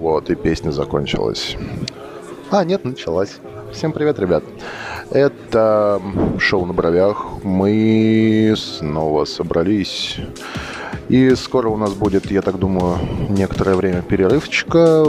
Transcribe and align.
вот, 0.00 0.30
и 0.30 0.34
песня 0.34 0.70
закончилась. 0.70 1.56
А, 2.50 2.64
нет, 2.64 2.84
началась. 2.84 3.36
Всем 3.70 3.92
привет, 3.92 4.18
ребят. 4.18 4.42
Это 5.10 6.00
шоу 6.38 6.64
на 6.64 6.72
бровях. 6.72 7.26
Мы 7.44 8.54
снова 8.56 9.26
собрались. 9.26 10.16
И 11.10 11.34
скоро 11.34 11.68
у 11.68 11.76
нас 11.76 11.92
будет, 11.92 12.30
я 12.30 12.40
так 12.40 12.58
думаю, 12.58 12.98
некоторое 13.28 13.76
время 13.76 14.00
перерывчика 14.00 15.04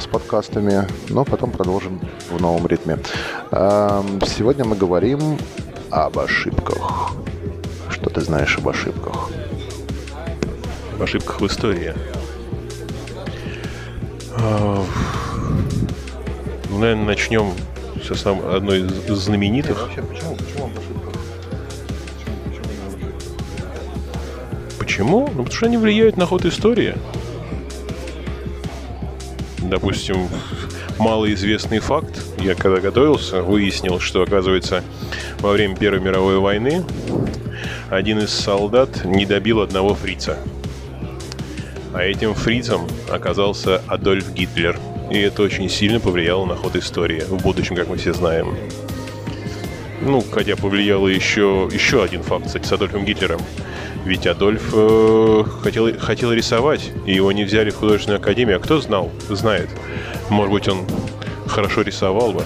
с 0.00 0.06
подкастами, 0.06 0.88
но 1.10 1.24
потом 1.24 1.52
продолжим 1.52 2.00
в 2.28 2.40
новом 2.40 2.66
ритме. 2.66 2.98
Сегодня 3.52 4.64
мы 4.64 4.74
говорим 4.74 5.38
об 5.90 6.18
ошибках. 6.18 7.12
Что 7.88 8.10
ты 8.10 8.20
знаешь 8.20 8.58
об 8.58 8.68
ошибках? 8.68 9.30
Ошибках 11.00 11.40
в 11.40 11.46
истории. 11.46 11.94
А, 14.46 14.84
ну, 16.68 16.78
наверное, 16.78 17.06
начнем 17.06 17.54
с 18.02 18.14
сам, 18.14 18.46
одной 18.46 18.80
из 18.80 19.16
знаменитых. 19.16 19.80
Вообще, 19.80 20.02
почему, 20.02 20.36
почему 20.36 20.66
ошибках? 20.66 21.14
Почему? 24.78 25.20
Ну, 25.20 25.28
потому 25.28 25.50
что 25.50 25.64
они 25.64 25.78
влияют 25.78 26.18
на 26.18 26.26
ход 26.26 26.44
истории. 26.44 26.94
Допустим, 29.62 30.28
малоизвестный 30.98 31.78
факт. 31.78 32.22
Я 32.38 32.54
когда 32.54 32.80
готовился, 32.80 33.40
выяснил, 33.40 33.98
что, 33.98 34.20
оказывается, 34.20 34.84
во 35.38 35.52
время 35.52 35.74
Первой 35.74 36.00
мировой 36.00 36.38
войны 36.38 36.84
один 37.88 38.18
из 38.18 38.30
солдат 38.30 39.06
не 39.06 39.24
добил 39.24 39.62
одного 39.62 39.94
фрица. 39.94 40.36
А 41.94 42.02
этим 42.02 42.34
фрицем 42.34 42.88
оказался 43.08 43.80
Адольф 43.86 44.32
Гитлер. 44.32 44.76
И 45.12 45.18
это 45.18 45.42
очень 45.42 45.68
сильно 45.68 46.00
повлияло 46.00 46.44
на 46.44 46.56
ход 46.56 46.74
истории 46.74 47.20
в 47.20 47.40
будущем, 47.40 47.76
как 47.76 47.88
мы 47.88 47.96
все 47.96 48.12
знаем. 48.12 48.56
Ну, 50.02 50.20
хотя 50.32 50.56
повлияло 50.56 51.06
еще, 51.06 51.68
еще 51.72 52.02
один 52.02 52.24
факт, 52.24 52.46
кстати, 52.46 52.66
с 52.66 52.72
Адольфом 52.72 53.04
Гитлером. 53.04 53.40
Ведь 54.04 54.26
Адольф 54.26 54.70
э, 54.74 55.44
хотел, 55.62 55.98
хотел 55.98 56.32
рисовать, 56.32 56.90
и 57.06 57.14
его 57.14 57.30
не 57.30 57.44
взяли 57.44 57.70
в 57.70 57.76
художественную 57.76 58.20
академию. 58.20 58.56
А 58.56 58.60
кто 58.60 58.80
знал? 58.80 59.12
Знает. 59.30 59.68
Может 60.30 60.52
быть, 60.52 60.68
он 60.68 60.84
хорошо 61.46 61.82
рисовал 61.82 62.32
бы. 62.32 62.42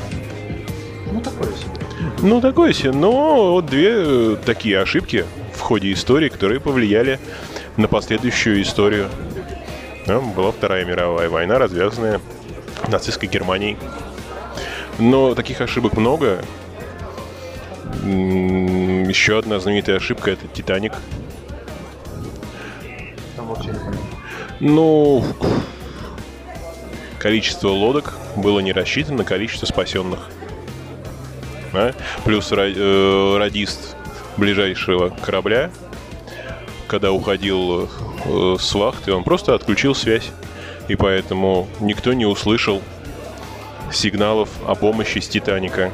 Ну, 1.10 1.22
такое 1.22 1.48
себе. 1.52 1.70
Ну, 2.22 2.40
такое 2.42 2.72
себе. 2.74 2.92
Но 2.92 3.52
вот 3.54 3.66
две 3.66 3.92
э, 3.94 4.36
такие 4.44 4.78
ошибки 4.78 5.24
в 5.54 5.60
ходе 5.60 5.90
истории, 5.92 6.28
которые 6.28 6.60
повлияли 6.60 7.18
на 7.78 7.88
последующую 7.88 8.60
историю. 8.60 9.08
Была 10.08 10.52
Вторая 10.52 10.86
мировая 10.86 11.28
война, 11.28 11.58
развязанная 11.58 12.20
нацистской 12.88 13.28
Германией. 13.28 13.76
Но 14.98 15.34
таких 15.34 15.60
ошибок 15.60 15.98
много. 15.98 16.42
Еще 18.04 19.38
одна 19.38 19.60
знаменитая 19.60 19.96
ошибка– 19.96 20.30
это 20.32 20.48
«Титаник». 20.48 20.94
Ну, 24.60 25.24
количество 27.18 27.68
лодок 27.68 28.14
было 28.34 28.60
не 28.60 28.72
рассчитано 28.72 29.18
на 29.18 29.24
количество 29.24 29.66
спасенных. 29.66 30.30
Да? 31.72 31.92
Плюс 32.24 32.50
э, 32.50 33.36
радист 33.38 33.94
ближайшего 34.36 35.10
корабля, 35.10 35.70
когда 36.88 37.12
уходил 37.12 37.88
э, 38.24 38.56
с 38.58 38.74
вахты, 38.74 39.12
он 39.12 39.22
просто 39.22 39.54
отключил 39.54 39.94
связь. 39.94 40.30
И 40.88 40.96
поэтому 40.96 41.68
никто 41.80 42.14
не 42.14 42.24
услышал 42.24 42.82
сигналов 43.92 44.48
о 44.66 44.74
помощи 44.74 45.18
с 45.18 45.28
Титаника. 45.28 45.92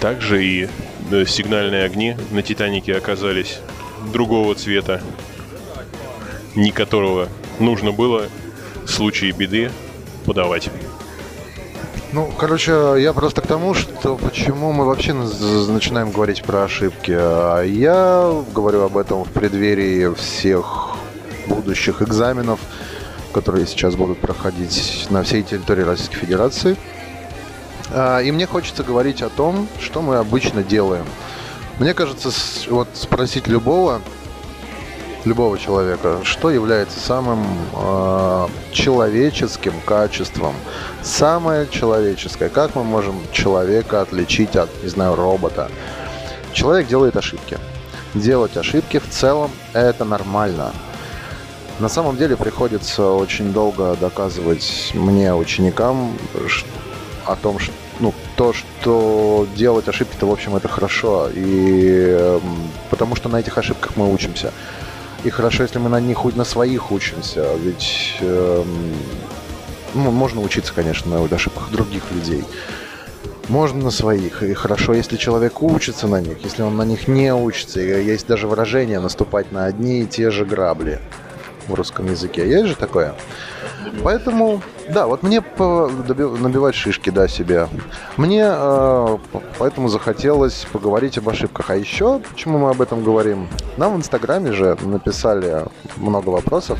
Также 0.00 0.44
и 0.44 0.68
да, 1.10 1.24
сигнальные 1.24 1.84
огни 1.84 2.16
на 2.30 2.42
Титанике 2.42 2.96
оказались 2.96 3.60
другого 4.12 4.54
цвета, 4.54 5.00
не 6.54 6.72
которого 6.72 7.28
нужно 7.58 7.92
было 7.92 8.28
в 8.84 8.88
случае 8.88 9.32
беды 9.32 9.70
подавать. 10.26 10.68
Ну, 12.14 12.30
короче, 12.38 12.94
я 12.98 13.12
просто 13.12 13.40
к 13.42 13.46
тому, 13.48 13.74
что 13.74 14.14
почему 14.14 14.70
мы 14.70 14.84
вообще 14.84 15.12
начинаем 15.14 16.12
говорить 16.12 16.44
про 16.44 16.62
ошибки. 16.62 17.10
А 17.12 17.62
я 17.62 18.32
говорю 18.54 18.82
об 18.82 18.96
этом 18.96 19.24
в 19.24 19.30
преддверии 19.30 20.14
всех 20.14 20.94
будущих 21.48 22.02
экзаменов, 22.02 22.60
которые 23.32 23.66
сейчас 23.66 23.96
будут 23.96 24.20
проходить 24.20 25.08
на 25.10 25.24
всей 25.24 25.42
территории 25.42 25.82
Российской 25.82 26.14
Федерации. 26.18 26.76
А, 27.90 28.20
и 28.20 28.30
мне 28.30 28.46
хочется 28.46 28.84
говорить 28.84 29.20
о 29.20 29.28
том, 29.28 29.66
что 29.80 30.00
мы 30.00 30.18
обычно 30.18 30.62
делаем. 30.62 31.06
Мне 31.80 31.94
кажется, 31.94 32.30
вот 32.70 32.86
спросить 32.94 33.48
любого, 33.48 34.00
любого 35.24 35.58
человека, 35.58 36.20
что 36.24 36.50
является 36.50 37.00
самым 37.00 37.44
э, 37.72 38.46
человеческим 38.72 39.74
качеством, 39.84 40.54
самое 41.02 41.66
человеческое, 41.68 42.48
как 42.48 42.74
мы 42.74 42.84
можем 42.84 43.16
человека 43.32 44.02
отличить 44.02 44.56
от, 44.56 44.70
не 44.82 44.88
знаю, 44.88 45.14
робота. 45.14 45.70
Человек 46.52 46.86
делает 46.86 47.16
ошибки. 47.16 47.58
Делать 48.14 48.56
ошибки 48.56 48.98
в 48.98 49.08
целом 49.08 49.50
это 49.72 50.04
нормально. 50.04 50.72
На 51.80 51.88
самом 51.88 52.16
деле 52.16 52.36
приходится 52.36 53.10
очень 53.10 53.52
долго 53.52 53.96
доказывать 54.00 54.92
мне, 54.94 55.34
ученикам, 55.34 56.16
о 57.26 57.36
том, 57.36 57.58
что 57.58 57.72
ну, 58.00 58.12
то, 58.36 58.52
что 58.52 59.46
делать 59.54 59.88
ошибки-то, 59.88 60.26
в 60.26 60.32
общем, 60.32 60.56
это 60.56 60.68
хорошо. 60.68 61.28
И 61.32 62.08
эм, 62.08 62.40
потому 62.90 63.14
что 63.14 63.28
на 63.28 63.38
этих 63.38 63.56
ошибках 63.56 63.96
мы 63.96 64.12
учимся. 64.12 64.52
И 65.24 65.30
хорошо, 65.30 65.62
если 65.62 65.78
мы 65.78 65.88
на 65.88 66.00
них 66.00 66.18
хоть 66.18 66.36
на 66.36 66.44
своих 66.44 66.92
учимся. 66.92 67.46
Ведь 67.56 68.16
э, 68.20 68.64
ну, 69.94 70.10
можно 70.10 70.42
учиться, 70.42 70.72
конечно, 70.74 71.18
на 71.18 71.34
ошибках 71.34 71.70
других 71.70 72.02
людей. 72.12 72.44
Можно 73.48 73.84
на 73.84 73.90
своих. 73.90 74.42
И 74.42 74.54
хорошо, 74.54 74.92
если 74.92 75.16
человек 75.16 75.62
учится 75.62 76.06
на 76.06 76.20
них, 76.20 76.38
если 76.44 76.62
он 76.62 76.76
на 76.76 76.82
них 76.82 77.08
не 77.08 77.34
учится. 77.34 77.80
И 77.80 78.04
есть 78.04 78.26
даже 78.26 78.46
выражение 78.46 79.00
наступать 79.00 79.50
на 79.50 79.64
одни 79.64 80.02
и 80.02 80.06
те 80.06 80.30
же 80.30 80.44
грабли 80.44 81.00
в 81.68 81.74
русском 81.74 82.06
языке. 82.06 82.48
Есть 82.48 82.66
же 82.66 82.76
такое? 82.76 83.14
Поэтому, 84.02 84.62
да, 84.88 85.06
вот 85.06 85.22
мне 85.22 85.42
набивать 85.58 86.74
шишки, 86.74 87.10
да, 87.10 87.28
себе. 87.28 87.68
Мне 88.16 88.44
э, 88.46 89.18
поэтому 89.58 89.88
захотелось 89.88 90.66
поговорить 90.72 91.18
об 91.18 91.28
ошибках. 91.28 91.70
А 91.70 91.76
еще, 91.76 92.20
почему 92.20 92.58
мы 92.58 92.70
об 92.70 92.80
этом 92.80 93.04
говорим? 93.04 93.48
Нам 93.76 93.94
в 93.94 93.96
Инстаграме 93.98 94.52
же 94.52 94.76
написали 94.82 95.64
много 95.96 96.30
вопросов. 96.30 96.78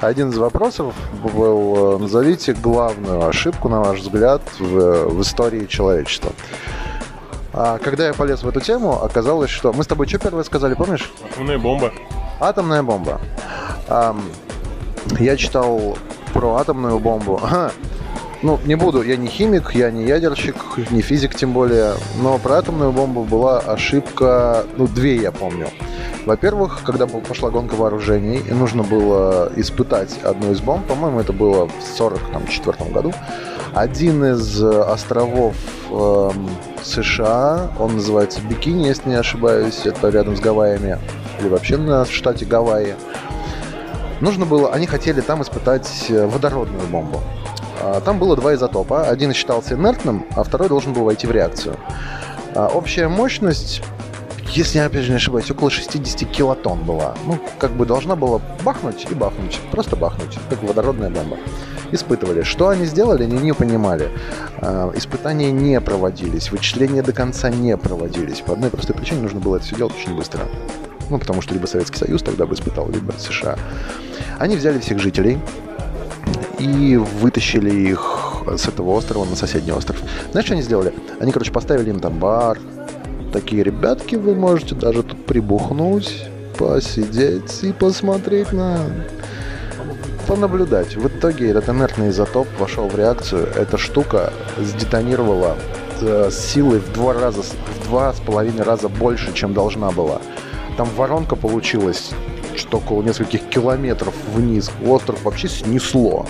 Один 0.00 0.30
из 0.30 0.38
вопросов 0.38 0.94
был, 1.22 1.96
э, 1.96 1.98
назовите 1.98 2.52
главную 2.54 3.26
ошибку, 3.26 3.68
на 3.68 3.80
ваш 3.80 4.00
взгляд, 4.00 4.42
в, 4.58 5.08
в 5.08 5.22
истории 5.22 5.66
человечества. 5.66 6.32
А 7.54 7.78
когда 7.78 8.06
я 8.06 8.14
полез 8.14 8.42
в 8.42 8.48
эту 8.48 8.60
тему, 8.60 9.02
оказалось, 9.02 9.50
что... 9.50 9.72
Мы 9.72 9.84
с 9.84 9.86
тобой 9.86 10.08
что 10.08 10.18
первое 10.18 10.42
сказали, 10.44 10.74
помнишь? 10.74 11.12
Атомная 11.30 11.58
бомба. 11.58 11.92
Атомная 12.40 12.82
бомба. 12.82 13.20
Я 15.18 15.36
читал 15.36 15.98
про 16.32 16.56
атомную 16.56 16.98
бомбу. 16.98 17.40
Ага. 17.42 17.72
Ну, 18.42 18.58
не 18.64 18.74
буду, 18.74 19.02
я 19.02 19.16
не 19.16 19.28
химик, 19.28 19.72
я 19.74 19.92
не 19.92 20.04
ядерщик, 20.04 20.56
не 20.90 21.00
физик 21.00 21.36
тем 21.36 21.52
более, 21.52 21.94
но 22.20 22.38
про 22.38 22.56
атомную 22.58 22.90
бомбу 22.90 23.22
была 23.22 23.60
ошибка, 23.60 24.64
ну, 24.76 24.88
две 24.88 25.14
я 25.16 25.30
помню. 25.30 25.68
Во-первых, 26.26 26.80
когда 26.82 27.06
пошла 27.06 27.50
гонка 27.50 27.74
вооружений, 27.74 28.38
и 28.38 28.52
нужно 28.52 28.82
было 28.82 29.52
испытать 29.54 30.18
одну 30.24 30.50
из 30.50 30.60
бомб, 30.60 30.86
по-моему, 30.86 31.20
это 31.20 31.32
было 31.32 31.68
в 31.68 32.00
1944 32.00 32.90
году, 32.90 33.12
один 33.74 34.24
из 34.24 34.60
островов 34.60 35.54
э, 35.90 36.30
США, 36.82 37.70
он 37.78 37.94
называется 37.94 38.40
Бикини, 38.40 38.88
если 38.88 39.08
не 39.08 39.14
ошибаюсь, 39.14 39.82
это 39.84 40.08
рядом 40.08 40.36
с 40.36 40.40
Гавайями, 40.40 40.98
или 41.38 41.48
вообще 41.48 41.76
на 41.76 42.04
штате 42.06 42.44
Гавайи, 42.44 42.96
нужно 44.22 44.46
было, 44.46 44.72
они 44.72 44.86
хотели 44.86 45.20
там 45.20 45.42
испытать 45.42 46.06
э, 46.08 46.26
водородную 46.26 46.86
бомбу. 46.86 47.20
А, 47.82 48.00
там 48.00 48.18
было 48.18 48.36
два 48.36 48.54
изотопа. 48.54 49.08
Один 49.08 49.32
считался 49.32 49.74
инертным, 49.74 50.24
а 50.36 50.44
второй 50.44 50.68
должен 50.68 50.92
был 50.92 51.04
войти 51.04 51.26
в 51.26 51.32
реакцию. 51.32 51.76
А, 52.54 52.68
общая 52.68 53.08
мощность, 53.08 53.82
если 54.54 54.78
я 54.78 54.86
опять 54.86 55.04
же 55.04 55.10
не 55.10 55.16
ошибаюсь, 55.16 55.50
около 55.50 55.70
60 55.70 56.28
килотонн 56.30 56.84
была. 56.84 57.14
Ну, 57.26 57.38
как 57.58 57.72
бы 57.72 57.84
должна 57.84 58.16
была 58.16 58.40
бахнуть 58.64 59.06
и 59.10 59.14
бахнуть. 59.14 59.60
Просто 59.70 59.96
бахнуть, 59.96 60.38
как 60.48 60.62
водородная 60.62 61.10
бомба. 61.10 61.36
Испытывали. 61.90 62.42
Что 62.42 62.68
они 62.68 62.86
сделали, 62.86 63.24
они 63.24 63.38
не 63.38 63.52
понимали. 63.52 64.08
А, 64.58 64.92
испытания 64.94 65.50
не 65.50 65.80
проводились, 65.80 66.52
вычисления 66.52 67.02
до 67.02 67.12
конца 67.12 67.50
не 67.50 67.76
проводились. 67.76 68.40
По 68.40 68.52
одной 68.52 68.70
простой 68.70 68.94
причине 68.94 69.22
нужно 69.22 69.40
было 69.40 69.56
это 69.56 69.64
все 69.64 69.76
делать 69.76 69.94
очень 69.94 70.16
быстро. 70.16 70.42
ну, 71.10 71.18
потому 71.18 71.42
что 71.42 71.52
либо 71.52 71.66
Советский 71.66 71.98
Союз 71.98 72.22
тогда 72.22 72.46
бы 72.46 72.54
испытал, 72.54 72.88
либо 72.88 73.12
США. 73.18 73.58
Они 74.38 74.56
взяли 74.56 74.78
всех 74.78 74.98
жителей 74.98 75.38
и 76.58 76.96
вытащили 76.96 77.70
их 77.70 78.42
с 78.56 78.66
этого 78.66 78.90
острова 78.90 79.24
на 79.24 79.36
соседний 79.36 79.72
остров. 79.72 80.00
Знаешь, 80.30 80.46
что 80.46 80.54
они 80.54 80.62
сделали? 80.62 80.92
Они, 81.20 81.32
короче, 81.32 81.52
поставили 81.52 81.90
им 81.90 82.00
там 82.00 82.18
бар. 82.18 82.58
Такие, 83.32 83.62
ребятки, 83.62 84.16
вы 84.16 84.34
можете 84.34 84.74
даже 84.74 85.02
тут 85.02 85.24
прибухнуть, 85.24 86.26
посидеть 86.58 87.62
и 87.62 87.72
посмотреть 87.72 88.52
на 88.52 88.78
понаблюдать. 90.26 90.96
В 90.96 91.08
итоге 91.08 91.50
этот 91.50 91.68
инертный 91.68 92.10
изотоп 92.10 92.46
вошел 92.58 92.88
в 92.88 92.96
реакцию. 92.96 93.48
Эта 93.56 93.76
штука 93.76 94.32
сдетонировала 94.58 95.56
э, 96.00 96.30
с 96.30 96.38
силой 96.38 96.78
в 96.78 96.92
два 96.92 97.12
раза, 97.12 97.42
в 97.42 97.88
два 97.88 98.12
с 98.12 98.20
половиной 98.20 98.62
раза 98.62 98.88
больше, 98.88 99.32
чем 99.32 99.52
должна 99.54 99.90
была. 99.90 100.20
Там 100.76 100.88
воронка 100.96 101.36
получилась, 101.36 102.10
что 102.56 102.78
около 102.78 103.02
нескольких 103.02 103.48
километров 103.48 104.14
вниз. 104.34 104.70
Остров 104.86 105.22
вообще 105.22 105.48
снесло. 105.48 106.26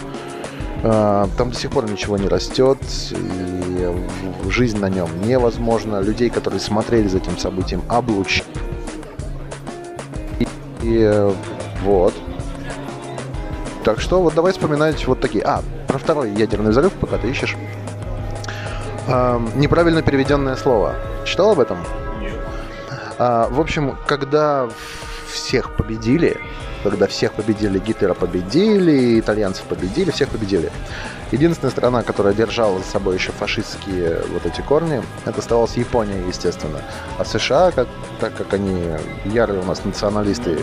Э, 0.82 1.26
там 1.36 1.50
до 1.50 1.56
сих 1.56 1.70
пор 1.70 1.90
ничего 1.90 2.16
не 2.16 2.28
растет, 2.28 2.78
и 3.10 4.50
жизнь 4.50 4.78
на 4.78 4.88
нем 4.88 5.08
невозможна. 5.24 6.00
Людей, 6.00 6.30
которые 6.30 6.60
смотрели 6.60 7.08
за 7.08 7.18
этим 7.18 7.38
событием, 7.38 7.82
облучили. 7.88 8.46
И, 10.38 10.48
и 10.82 10.98
э, 11.02 11.32
вот. 11.84 12.14
Так 13.84 14.00
что 14.00 14.22
вот 14.22 14.34
давай 14.34 14.52
вспоминать 14.52 15.06
вот 15.06 15.20
такие. 15.20 15.44
А, 15.44 15.62
про 15.88 15.98
второй 15.98 16.30
ядерный 16.30 16.70
взрыв, 16.70 16.92
пока 16.94 17.18
ты 17.18 17.28
ищешь. 17.28 17.56
А, 19.08 19.40
неправильно 19.54 20.02
переведенное 20.02 20.56
слово. 20.56 20.94
Читал 21.24 21.52
об 21.52 21.60
этом? 21.60 21.78
Нет. 22.20 22.34
А, 23.18 23.48
в 23.48 23.60
общем, 23.60 23.96
когда 24.06 24.68
всех 25.32 25.76
победили, 25.76 26.36
когда 26.82 27.06
всех 27.06 27.32
победили, 27.34 27.78
Гитлера 27.78 28.14
победили, 28.14 29.18
итальянцев 29.20 29.64
победили, 29.64 30.10
всех 30.10 30.28
победили. 30.28 30.70
Единственная 31.30 31.70
страна, 31.70 32.02
которая 32.02 32.34
держала 32.34 32.78
за 32.78 32.84
собой 32.84 33.14
еще 33.14 33.32
фашистские 33.32 34.22
вот 34.32 34.44
эти 34.44 34.60
корни, 34.60 35.02
это 35.24 35.38
оставалась 35.38 35.76
Япония, 35.76 36.26
естественно. 36.26 36.80
А 37.18 37.24
США, 37.24 37.70
как, 37.70 37.88
так 38.20 38.34
как 38.34 38.52
они 38.52 38.84
ярые 39.24 39.60
у 39.60 39.64
нас 39.64 39.84
националисты 39.84 40.58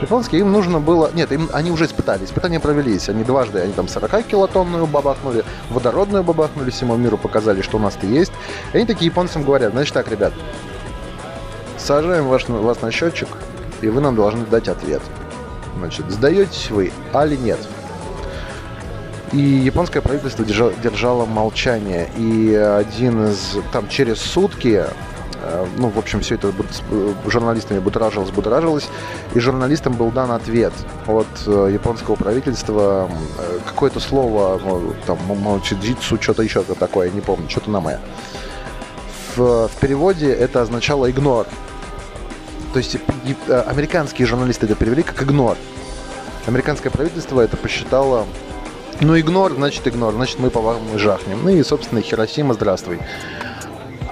японские, 0.00 0.40
им 0.40 0.50
нужно 0.50 0.80
было... 0.80 1.10
Нет, 1.14 1.30
им, 1.32 1.48
они 1.52 1.70
уже 1.70 1.84
испытали, 1.84 2.24
испытания 2.24 2.58
провелись. 2.58 3.08
Они 3.08 3.22
дважды, 3.22 3.60
они 3.60 3.72
там 3.72 3.86
40-килотонную 3.86 4.86
бабахнули, 4.86 5.44
водородную 5.70 6.24
бабахнули, 6.24 6.70
всему 6.70 6.96
миру 6.96 7.18
показали, 7.18 7.62
что 7.62 7.76
у 7.76 7.80
нас-то 7.80 8.06
есть. 8.06 8.32
И 8.72 8.76
они 8.76 8.86
такие 8.86 9.10
японцам 9.10 9.44
говорят, 9.44 9.72
значит 9.72 9.94
так, 9.94 10.10
ребят, 10.10 10.32
сажаем 11.76 12.26
ваш, 12.26 12.48
вас 12.48 12.82
на 12.82 12.90
счетчик, 12.90 13.28
и 13.80 13.88
вы 13.88 14.00
нам 14.00 14.16
должны 14.16 14.44
дать 14.46 14.68
ответ. 14.68 15.02
Значит, 15.78 16.10
сдаетесь 16.10 16.70
вы, 16.70 16.92
али 17.12 17.36
нет? 17.36 17.58
И 19.32 19.38
японское 19.38 20.00
правительство 20.00 20.44
держало, 20.44 20.72
держало 20.82 21.26
молчание. 21.26 22.08
И 22.16 22.54
один 22.54 23.26
из... 23.26 23.58
Там 23.72 23.88
через 23.88 24.18
сутки 24.20 24.84
э, 25.42 25.66
ну, 25.76 25.90
в 25.90 25.98
общем, 25.98 26.20
все 26.20 26.36
это 26.36 26.52
журналистами 27.26 27.78
будоражилось, 27.78 28.30
будоражилось, 28.30 28.88
и 29.34 29.38
журналистам 29.38 29.92
был 29.92 30.10
дан 30.10 30.30
ответ 30.30 30.72
от 31.06 31.26
э, 31.46 31.70
японского 31.72 32.14
правительства, 32.14 33.10
э, 33.38 33.58
какое-то 33.66 34.00
слово, 34.00 34.58
там, 35.06 35.18
молчиджитсу, 35.26 36.20
что-то 36.20 36.42
еще 36.42 36.62
такое, 36.62 37.10
не 37.10 37.20
помню, 37.20 37.50
что-то 37.50 37.70
на 37.70 37.80
мое. 37.80 38.00
В, 39.36 39.68
в 39.68 39.76
переводе 39.78 40.32
это 40.32 40.62
означало 40.62 41.10
игнор. 41.10 41.46
То 42.78 42.82
есть 42.82 42.96
американские 43.66 44.28
журналисты 44.28 44.66
это 44.66 44.76
перевели 44.76 45.02
как 45.02 45.20
игнор. 45.24 45.56
Американское 46.46 46.92
правительство 46.92 47.40
это 47.40 47.56
посчитало 47.56 48.24
ну, 49.00 49.18
игнор, 49.18 49.54
значит 49.54 49.88
игнор, 49.88 50.14
значит 50.14 50.38
мы 50.38 50.48
по 50.48 50.60
вам 50.60 50.76
жахнем. 50.96 51.40
Ну 51.42 51.48
и, 51.48 51.60
собственно, 51.64 52.00
Хиросима, 52.00 52.54
здравствуй. 52.54 53.00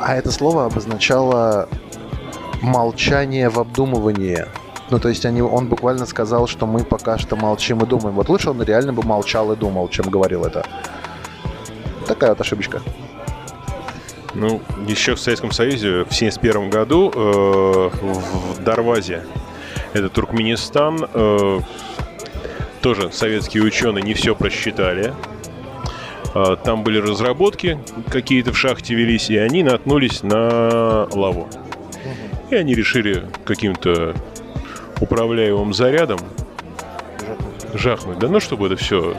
А 0.00 0.16
это 0.16 0.32
слово 0.32 0.64
обозначало 0.64 1.68
молчание 2.60 3.50
в 3.50 3.60
обдумывании. 3.60 4.46
Ну, 4.90 4.98
то 4.98 5.10
есть 5.10 5.24
они, 5.26 5.42
он 5.42 5.68
буквально 5.68 6.04
сказал, 6.04 6.48
что 6.48 6.66
мы 6.66 6.82
пока 6.82 7.18
что 7.18 7.36
молчим 7.36 7.84
и 7.84 7.86
думаем. 7.86 8.16
Вот 8.16 8.28
лучше 8.28 8.50
он 8.50 8.60
реально 8.60 8.92
бы 8.92 9.04
молчал 9.04 9.52
и 9.52 9.56
думал, 9.56 9.86
чем 9.90 10.10
говорил 10.10 10.44
это. 10.44 10.66
Такая 12.08 12.30
вот 12.30 12.40
ошибочка. 12.40 12.82
Ну, 14.38 14.60
еще 14.86 15.14
в 15.14 15.20
Советском 15.20 15.50
Союзе 15.50 16.04
в 16.04 16.12
1971 16.12 16.68
году 16.68 17.10
э, 17.10 17.18
в 17.18 18.62
Дарвазе, 18.62 19.24
это 19.94 20.10
Туркменистан, 20.10 21.08
э, 21.14 21.60
тоже 22.82 23.10
советские 23.12 23.62
ученые 23.62 24.02
не 24.02 24.12
все 24.12 24.34
просчитали. 24.34 25.14
А, 26.34 26.56
там 26.56 26.84
были 26.84 26.98
разработки, 26.98 27.78
какие-то 28.10 28.52
в 28.52 28.58
шахте 28.58 28.94
велись, 28.94 29.30
и 29.30 29.38
они 29.38 29.62
наткнулись 29.62 30.22
на 30.22 31.08
лаву. 31.12 31.48
И 32.50 32.54
они 32.54 32.74
решили 32.74 33.24
каким-то 33.46 34.14
управляемым 35.00 35.72
зарядом 35.72 36.18
жахнуть. 37.72 38.18
Да 38.18 38.28
ну, 38.28 38.38
чтобы 38.38 38.66
это 38.66 38.76
все 38.76 39.16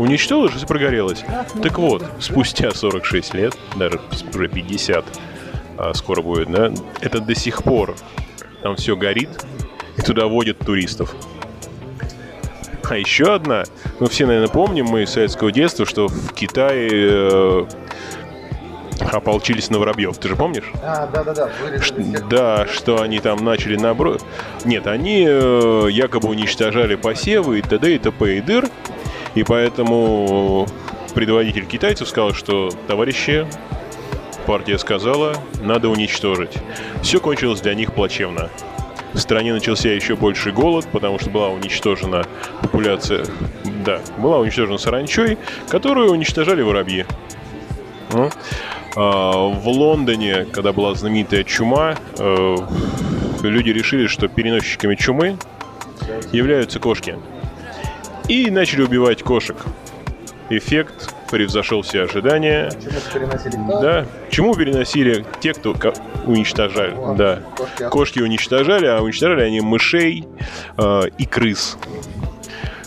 уничтожилось 0.00 0.62
и 0.62 0.66
прогорелось. 0.66 1.24
Так 1.62 1.78
вот, 1.78 2.04
спустя 2.18 2.72
46 2.72 3.34
лет, 3.34 3.56
даже 3.76 4.00
уже 4.34 4.48
50, 4.48 5.04
а 5.78 5.94
скоро 5.94 6.22
будет, 6.22 6.50
да, 6.50 6.72
это 7.00 7.20
до 7.20 7.34
сих 7.34 7.62
пор 7.62 7.94
там 8.62 8.76
все 8.76 8.96
горит, 8.96 9.30
и 9.96 10.02
туда 10.02 10.26
водят 10.26 10.58
туристов. 10.58 11.14
А 12.88 12.96
еще 12.96 13.34
одна, 13.34 13.64
ну 14.00 14.08
все, 14.08 14.26
наверное, 14.26 14.48
помним 14.48 14.86
мы 14.86 15.04
из 15.04 15.10
советского 15.10 15.52
детства, 15.52 15.86
что 15.86 16.08
в 16.08 16.32
Китае 16.32 16.88
э, 16.92 17.64
ополчились 19.12 19.70
на 19.70 19.78
воробьев. 19.78 20.18
Ты 20.18 20.28
же 20.28 20.34
помнишь? 20.34 20.72
А, 20.82 21.06
да-да-да. 21.06 21.50
Да, 22.28 22.66
что 22.66 23.00
они 23.00 23.20
там 23.20 23.44
начали 23.44 23.76
набро... 23.76 24.18
Нет, 24.64 24.88
они 24.88 25.24
э, 25.28 25.88
якобы 25.90 26.28
уничтожали 26.28 26.96
посевы 26.96 27.60
и 27.60 27.62
т.д. 27.62 27.94
и 27.94 27.98
т.п. 27.98 28.38
и 28.38 28.40
дыр. 28.40 28.68
И 29.34 29.42
поэтому 29.42 30.66
предводитель 31.14 31.66
китайцев 31.66 32.08
сказал, 32.08 32.32
что 32.32 32.70
товарищи, 32.86 33.46
партия 34.46 34.78
сказала, 34.78 35.34
надо 35.62 35.88
уничтожить. 35.88 36.52
Все 37.02 37.20
кончилось 37.20 37.60
для 37.60 37.74
них 37.74 37.92
плачевно 37.94 38.50
в 39.12 39.18
стране 39.18 39.52
начался 39.52 39.88
еще 39.88 40.16
больше 40.16 40.52
голод, 40.52 40.86
потому 40.92 41.18
что 41.18 41.30
была 41.30 41.48
уничтожена 41.48 42.24
популяция, 42.62 43.26
да, 43.84 44.00
была 44.18 44.38
уничтожена 44.38 44.78
саранчой, 44.78 45.38
которую 45.68 46.12
уничтожали 46.12 46.62
воробьи. 46.62 47.06
Ну, 48.12 48.30
а, 48.96 49.32
в 49.48 49.68
Лондоне, 49.68 50.46
когда 50.52 50.72
была 50.72 50.94
знаменитая 50.94 51.44
чума, 51.44 51.96
э, 52.18 52.56
люди 53.42 53.70
решили, 53.70 54.06
что 54.06 54.28
переносчиками 54.28 54.94
чумы 54.96 55.36
являются 56.32 56.80
кошки. 56.80 57.16
И 58.30 58.48
начали 58.48 58.82
убивать 58.82 59.24
кошек. 59.24 59.56
Эффект 60.50 61.12
превзошел 61.32 61.82
все 61.82 62.02
ожидания. 62.02 62.70
Да. 63.82 64.06
Чему 64.30 64.54
переносили 64.54 65.26
те, 65.40 65.52
кто 65.52 65.74
уничтожали? 66.26 66.94
О, 66.96 67.14
да. 67.16 67.40
Кошки, 67.56 67.88
кошки 67.88 68.20
уничтожали, 68.20 68.86
а 68.86 69.00
уничтожали 69.02 69.42
они 69.42 69.60
мышей 69.60 70.28
э, 70.78 71.02
и 71.18 71.26
крыс. 71.26 71.76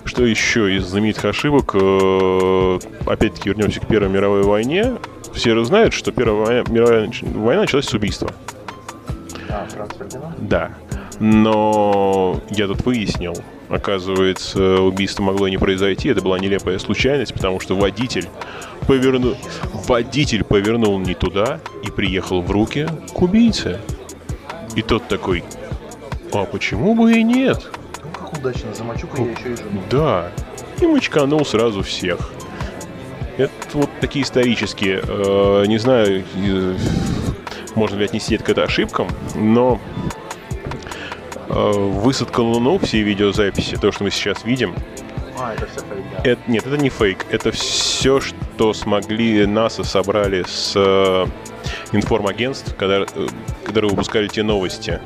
Что 0.05 0.25
еще 0.25 0.77
из 0.77 0.85
знаменитых 0.85 1.25
ошибок? 1.25 1.71
Э, 1.75 2.79
опять-таки 3.05 3.49
вернемся 3.49 3.81
к 3.81 3.87
Первой 3.87 4.07
мировой 4.07 4.43
войне. 4.43 4.93
Все 5.33 5.61
знают, 5.65 5.93
что 5.93 6.13
Первая 6.13 6.63
мировая 6.69 7.11
война 7.21 7.63
началась 7.63 7.87
с 7.87 7.93
убийства. 7.93 8.31
А, 9.49 9.67
Да. 10.37 10.71
Но 11.19 12.41
я 12.49 12.67
тут 12.67 12.85
выяснил, 12.85 13.35
Оказывается, 13.69 14.81
убийство 14.81 15.23
могло 15.23 15.47
не 15.47 15.57
произойти. 15.57 16.09
Это 16.09 16.21
была 16.21 16.39
нелепая 16.39 16.79
случайность, 16.79 17.33
потому 17.33 17.59
что 17.59 17.75
водитель 17.75 18.27
повернул, 18.87 19.35
водитель 19.87 20.43
повернул 20.43 20.99
не 20.99 21.13
туда 21.13 21.59
и 21.83 21.89
приехал 21.89 22.41
в 22.41 22.51
руки 22.51 22.87
к 23.13 23.21
убийце. 23.21 23.79
И 24.75 24.81
тот 24.81 25.07
такой, 25.07 25.43
а 26.31 26.45
почему 26.45 26.95
бы 26.95 27.13
и 27.13 27.23
нет? 27.23 27.69
Ну, 28.03 28.09
как 28.11 28.33
удачно, 28.33 28.73
замочу 28.73 29.07
я 29.17 29.23
еще 29.23 29.53
и 29.53 29.55
жену. 29.55 29.81
Да, 29.89 30.31
и 30.81 30.85
мочканул 30.85 31.45
сразу 31.45 31.83
всех. 31.83 32.31
Это 33.37 33.49
вот 33.73 33.89
такие 33.99 34.23
исторические, 34.23 35.01
э, 35.03 35.65
не 35.67 35.77
знаю, 35.77 36.23
э, 36.35 36.75
можно 37.75 37.97
ли 37.97 38.05
отнести 38.05 38.35
это 38.35 38.43
к 38.43 38.49
это 38.49 38.63
ошибкам, 38.63 39.07
но 39.35 39.79
Э, 41.55 41.71
высадка 41.71 42.39
Луну, 42.39 42.79
все 42.79 43.03
видеозаписи, 43.03 43.75
то, 43.75 43.91
что 43.91 44.03
мы 44.03 44.11
сейчас 44.11 44.43
видим. 44.43 44.75
А, 45.39 45.53
это 45.53 45.67
все 45.67 45.81
фейк, 45.81 46.03
да? 46.11 46.29
Это, 46.29 46.41
нет, 46.47 46.65
это 46.65 46.77
не 46.77 46.89
фейк. 46.89 47.25
Это 47.29 47.51
все, 47.51 48.19
что 48.21 48.73
смогли 48.73 49.45
НАСА 49.45 49.83
собрали 49.83 50.43
с 50.47 50.73
э, 50.75 51.25
информагентств, 51.91 52.75
когда, 52.75 53.01
э, 53.01 53.27
которые 53.65 53.91
выпускали 53.91 54.27
те 54.27 54.41
новости. 54.41 54.99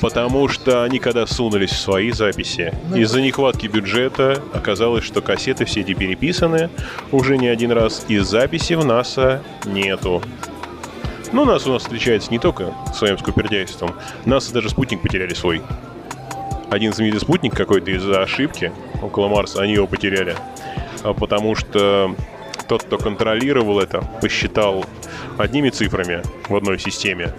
Потому 0.00 0.48
что 0.48 0.84
они 0.84 0.98
когда 0.98 1.26
сунулись 1.26 1.70
в 1.70 1.78
свои 1.78 2.12
записи, 2.12 2.74
Ну, 2.90 2.96
из-за 2.96 3.22
нехватки 3.22 3.66
бюджета 3.66 4.42
оказалось, 4.52 5.04
что 5.04 5.22
кассеты 5.22 5.64
все 5.64 5.80
эти 5.80 5.94
переписаны 5.94 6.68
уже 7.10 7.38
не 7.38 7.48
один 7.48 7.72
раз, 7.72 8.04
и 8.08 8.18
записи 8.18 8.74
в 8.74 8.84
НАСА 8.84 9.42
нету. 9.64 10.22
Ну, 11.32 11.44
нас 11.44 11.66
у 11.66 11.72
нас 11.72 11.82
встречается 11.82 12.30
не 12.30 12.38
только 12.38 12.74
своим 12.92 13.16
скупердяйством. 13.16 13.94
НАСА 14.24 14.52
даже 14.52 14.68
спутник 14.68 15.00
потеряли 15.00 15.34
свой. 15.34 15.62
Один 16.70 16.92
знаменитый 16.92 17.20
спутник 17.20 17.54
какой-то 17.54 17.92
из-за 17.92 18.22
ошибки 18.22 18.72
около 19.02 19.28
Марса, 19.28 19.62
они 19.62 19.74
его 19.74 19.86
потеряли. 19.86 20.36
А 21.04 21.14
Потому 21.14 21.54
что 21.54 22.14
тот, 22.68 22.82
кто 22.82 22.98
контролировал 22.98 23.80
это, 23.80 24.02
посчитал 24.20 24.84
одними 25.38 25.70
цифрами 25.70 26.22
в 26.48 26.54
одной 26.54 26.78
системе, 26.78 27.32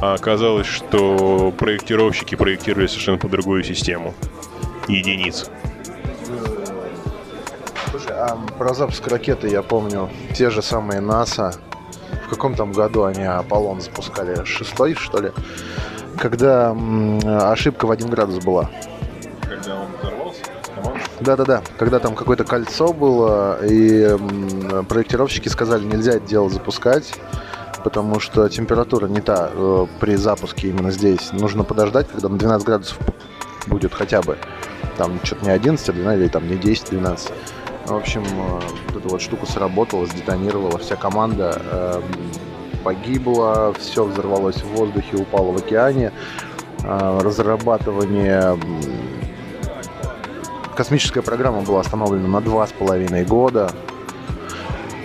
а 0.00 0.14
оказалось, 0.14 0.66
что 0.66 1.52
проектировщики 1.58 2.34
проектировали 2.34 2.86
совершенно 2.86 3.18
по 3.18 3.28
другую 3.28 3.64
систему 3.64 4.14
единиц. 4.88 5.50
Слушай, 7.90 8.12
а 8.12 8.38
про 8.58 8.72
запуск 8.72 9.06
ракеты 9.08 9.48
я 9.48 9.62
помню 9.62 10.08
те 10.34 10.50
же 10.50 10.62
самые 10.62 11.00
НАСА. 11.00 11.54
В 12.30 12.34
каком 12.34 12.54
там 12.54 12.70
году 12.70 13.02
они 13.02 13.24
Аполлон 13.24 13.80
запускали? 13.80 14.44
Шестой, 14.44 14.94
что 14.94 15.20
ли? 15.20 15.32
Когда 16.16 16.76
ошибка 17.50 17.86
в 17.86 17.90
один 17.90 18.08
градус 18.08 18.44
была. 18.44 18.70
Когда 19.42 19.80
он 19.80 19.88
взорвался, 20.00 20.42
Да-да-да, 21.18 21.62
когда 21.76 21.98
там 21.98 22.14
какое-то 22.14 22.44
кольцо 22.44 22.92
было, 22.92 23.58
и 23.66 24.16
проектировщики 24.88 25.48
сказали, 25.48 25.82
нельзя 25.82 26.12
это 26.12 26.26
дело 26.28 26.48
запускать, 26.48 27.12
потому 27.82 28.20
что 28.20 28.48
температура 28.48 29.08
не 29.08 29.20
та 29.20 29.50
э, 29.52 29.86
при 29.98 30.14
запуске 30.14 30.68
именно 30.68 30.92
здесь. 30.92 31.32
Нужно 31.32 31.64
подождать, 31.64 32.06
когда 32.06 32.28
на 32.28 32.38
12 32.38 32.64
градусов 32.64 32.98
будет 33.66 33.92
хотя 33.92 34.22
бы. 34.22 34.38
Там 34.96 35.18
что-то 35.24 35.46
не 35.46 35.50
11, 35.50 35.88
а 35.88 35.92
12, 35.92 36.20
или 36.20 36.28
там 36.28 36.46
не 36.46 36.54
10-12. 36.54 37.32
В 37.90 37.96
общем, 37.96 38.22
э, 38.22 38.60
вот 38.86 38.96
эта 38.96 39.08
вот 39.08 39.20
штука 39.20 39.46
сработала, 39.46 40.06
сдетонировала, 40.06 40.78
вся 40.78 40.94
команда 40.94 41.60
э, 41.60 42.00
погибла, 42.84 43.74
все 43.80 44.04
взорвалось 44.04 44.62
в 44.62 44.68
воздухе, 44.68 45.16
упало 45.16 45.50
в 45.50 45.56
океане. 45.56 46.12
Э, 46.84 47.18
разрабатывание 47.20 48.56
космическая 50.76 51.20
программа 51.20 51.62
была 51.62 51.80
остановлена 51.80 52.28
на 52.28 52.40
два 52.40 52.64
с 52.64 52.70
половиной 52.70 53.24
года. 53.24 53.72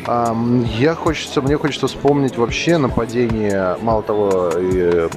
Ам, 0.06 0.64
Я 0.64 0.94
хочется, 0.94 1.42
мне 1.42 1.58
хочется 1.58 1.88
вспомнить 1.88 2.38
вообще 2.38 2.78
нападение, 2.78 3.78
мало 3.82 4.04
того, 4.04 4.52
м, 4.54 5.10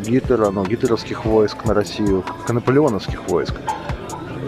Гитлера, 0.00 0.50
ну, 0.50 0.64
гитлеровских 0.64 1.26
войск 1.26 1.66
на 1.66 1.74
Россию, 1.74 2.24
наполеоновских 2.48 3.28
войск. 3.28 3.54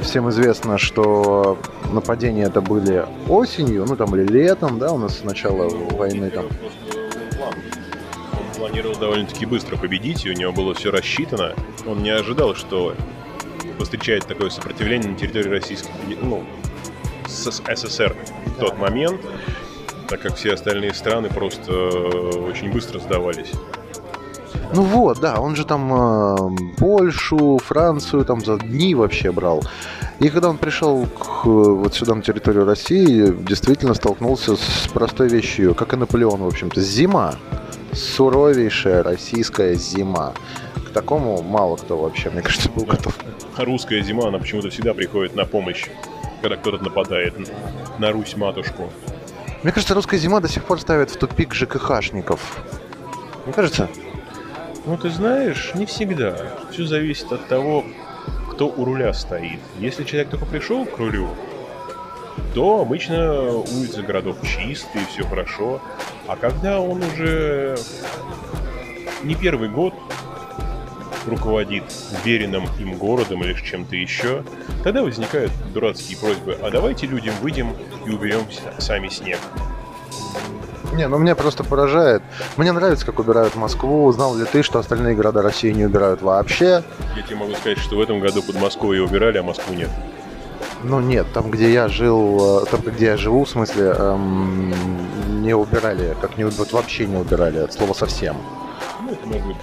Всем 0.09 0.31
известно, 0.31 0.79
что 0.79 1.59
нападения 1.93 2.45
это 2.45 2.63
были 2.63 3.05
осенью, 3.29 3.85
ну 3.87 3.95
там 3.95 4.17
или 4.17 4.27
летом, 4.27 4.79
да, 4.79 4.91
у 4.91 4.97
нас 4.97 5.19
с 5.19 5.23
начала 5.23 5.69
войны 5.69 6.31
там. 6.31 6.47
Он 8.33 8.57
планировал 8.57 8.97
довольно-таки 8.97 9.45
быстро 9.45 9.77
победить, 9.77 10.25
и 10.25 10.31
у 10.31 10.33
него 10.33 10.51
было 10.51 10.73
все 10.73 10.91
рассчитано. 10.91 11.53
Он 11.87 12.03
не 12.03 12.09
ожидал, 12.09 12.55
что 12.55 12.95
встречает 13.79 14.27
такое 14.27 14.49
сопротивление 14.49 15.11
на 15.11 15.15
территории 15.19 15.51
Российской 15.51 15.91
ну, 16.23 16.43
СССР 17.27 18.17
в 18.47 18.61
тот 18.61 18.79
момент, 18.79 19.21
так 20.09 20.23
как 20.23 20.37
все 20.37 20.55
остальные 20.55 20.95
страны 20.95 21.29
просто 21.29 21.71
э, 21.71 22.49
очень 22.49 22.73
быстро 22.73 22.99
сдавались. 22.99 23.53
Ну 24.75 24.83
вот, 24.83 25.21
да, 25.21 25.41
он 25.41 25.57
же 25.57 25.65
там 25.65 25.93
э, 25.93 26.37
Польшу, 26.79 27.59
Францию 27.65 28.25
там 28.25 28.45
за 28.45 28.59
дни 28.59 28.95
вообще 28.95 29.33
брал. 29.33 29.63
И 30.21 30.31
когда 30.31 30.51
он 30.51 30.59
пришел 30.59 31.07
к, 31.07 31.45
вот 31.45 31.95
сюда 31.95 32.15
на 32.17 32.23
территорию 32.23 32.65
России, 32.65 33.33
действительно 33.39 33.95
столкнулся 33.95 34.57
с 34.57 34.89
простой 34.93 35.29
вещью, 35.29 35.75
как 35.77 35.93
и 35.93 35.97
Наполеон, 35.97 36.43
в 36.43 36.47
общем-то, 36.47 36.81
зима. 36.81 37.35
Суровейшая 37.93 39.03
российская 39.05 39.75
зима. 39.75 40.35
К 40.87 40.91
такому 40.91 41.41
мало 41.43 41.77
кто 41.77 41.97
вообще, 41.99 42.31
мне 42.31 42.43
кажется, 42.43 42.69
был 42.69 42.85
готов. 42.85 43.17
А 43.57 43.65
русская 43.65 44.03
зима, 44.03 44.29
она 44.29 44.39
почему-то 44.39 44.71
всегда 44.71 44.93
приходит 44.93 45.37
на 45.37 45.45
помощь, 45.45 45.87
когда 46.43 46.57
кто-то 46.57 46.83
нападает 46.83 47.35
на 47.99 48.11
Русь-матушку. 48.11 48.91
Мне 49.63 49.73
кажется, 49.73 49.95
русская 49.95 50.19
зима 50.19 50.41
до 50.41 50.49
сих 50.49 50.65
пор 50.65 50.81
ставит 50.81 51.11
в 51.11 51.17
тупик 51.17 51.55
ЖКХшников. 51.55 52.59
Мне 53.45 53.53
кажется, 53.55 53.89
Ну, 54.87 54.97
ты 54.97 55.11
знаешь, 55.11 55.73
не 55.75 55.87
всегда. 55.87 56.37
Все 56.73 56.87
зависит 56.87 57.31
от 57.33 57.47
того, 57.49 57.85
кто 58.59 58.67
у 58.67 58.85
руля 58.85 59.15
стоит. 59.15 59.61
Если 59.79 60.03
человек 60.03 60.31
только 60.31 60.45
пришел 60.45 60.85
к 60.85 60.99
рулю, 60.99 61.29
то 62.55 62.81
обычно 62.81 63.53
улицы 63.53 64.03
городов 64.03 64.37
чистые, 64.43 65.07
все 65.07 65.23
хорошо. 65.23 65.81
А 66.27 66.35
когда 66.35 66.81
он 66.81 67.01
уже 67.05 67.79
не 69.23 69.37
первый 69.37 69.69
год 69.69 69.95
руководит 71.29 71.85
веренным 72.25 72.65
им 72.81 72.95
городом 72.95 73.45
или 73.45 73.53
чем-то 73.53 73.95
еще, 73.95 74.43
тогда 74.83 75.05
возникают 75.05 75.53
дурацкие 75.73 76.19
просьбы, 76.19 76.59
а 76.61 76.69
давайте 76.73 77.07
людям 77.07 77.37
выйдем 77.41 77.77
и 78.07 78.11
уберем 78.11 78.41
сами 78.79 79.09
снег. 79.09 79.39
Не, 80.93 81.07
ну 81.09 81.19
меня 81.19 81.35
просто 81.35 81.65
поражает. 81.65 82.23
Мне 82.57 82.73
нравится, 82.73 83.05
как 83.05 83.19
убирают 83.19 83.55
Москву. 83.57 84.11
Знал 84.13 84.35
ли 84.37 84.45
ты, 84.45 84.63
что 84.63 84.79
остальные 84.79 85.15
города 85.15 85.43
России 85.43 85.71
не 85.71 85.85
убирают 85.85 86.23
вообще? 86.23 86.83
Я 87.17 87.23
тебе 87.23 87.37
могу 87.37 87.55
сказать, 87.55 87.79
что 87.79 87.97
в 87.97 88.01
этом 88.01 88.21
году 88.21 88.43
Подмосковье 88.43 89.03
убирали, 89.03 89.39
а 89.39 89.43
Москву 89.43 89.75
нет. 89.75 89.91
Ну 90.85 91.01
нет, 91.01 91.27
там, 91.33 91.51
где 91.51 91.73
я 91.73 91.89
жил, 91.89 92.63
э, 92.63 92.67
там, 92.71 92.81
где 92.81 93.07
я 93.07 93.17
живу, 93.17 93.45
в 93.45 93.51
смысле, 93.51 93.95
эм, 93.99 95.43
не 95.43 95.53
убирали, 95.53 96.17
как 96.21 96.39
не 96.39 96.45
вот 96.45 96.73
вообще 96.73 97.07
не 97.07 97.17
убирали, 97.17 97.59
от 97.59 97.73
слова 97.73 97.95
совсем. 97.95 98.37
Ну, 99.03 99.11
это 99.11 99.27
может 99.27 99.47
быть. 99.47 99.57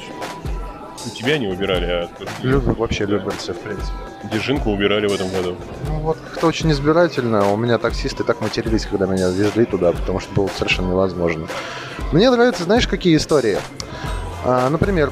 У 1.05 1.09
тебя 1.09 1.37
не 1.37 1.47
убирали, 1.47 1.85
а 1.85 2.09
тут 2.17 2.29
вообще 2.77 3.05
любят 3.05 3.35
все, 3.35 3.53
в 3.53 3.59
принципе. 3.59 3.93
Держинку 4.31 4.71
убирали 4.71 5.07
в 5.07 5.13
этом 5.13 5.29
году. 5.29 5.55
Ну 5.87 5.99
вот, 5.99 6.17
как-то 6.17 6.47
очень 6.47 6.71
избирательно. 6.71 7.51
У 7.51 7.57
меня 7.57 7.77
таксисты 7.77 8.23
так 8.23 8.41
матерились, 8.41 8.85
когда 8.85 9.05
меня 9.05 9.29
везли 9.29 9.65
туда, 9.65 9.91
потому 9.91 10.19
что 10.19 10.33
было 10.33 10.49
совершенно 10.57 10.89
невозможно. 10.89 11.47
Мне 12.11 12.29
нравятся, 12.31 12.63
знаешь, 12.63 12.87
какие 12.87 13.15
истории? 13.17 13.57
А, 14.43 14.69
например, 14.69 15.11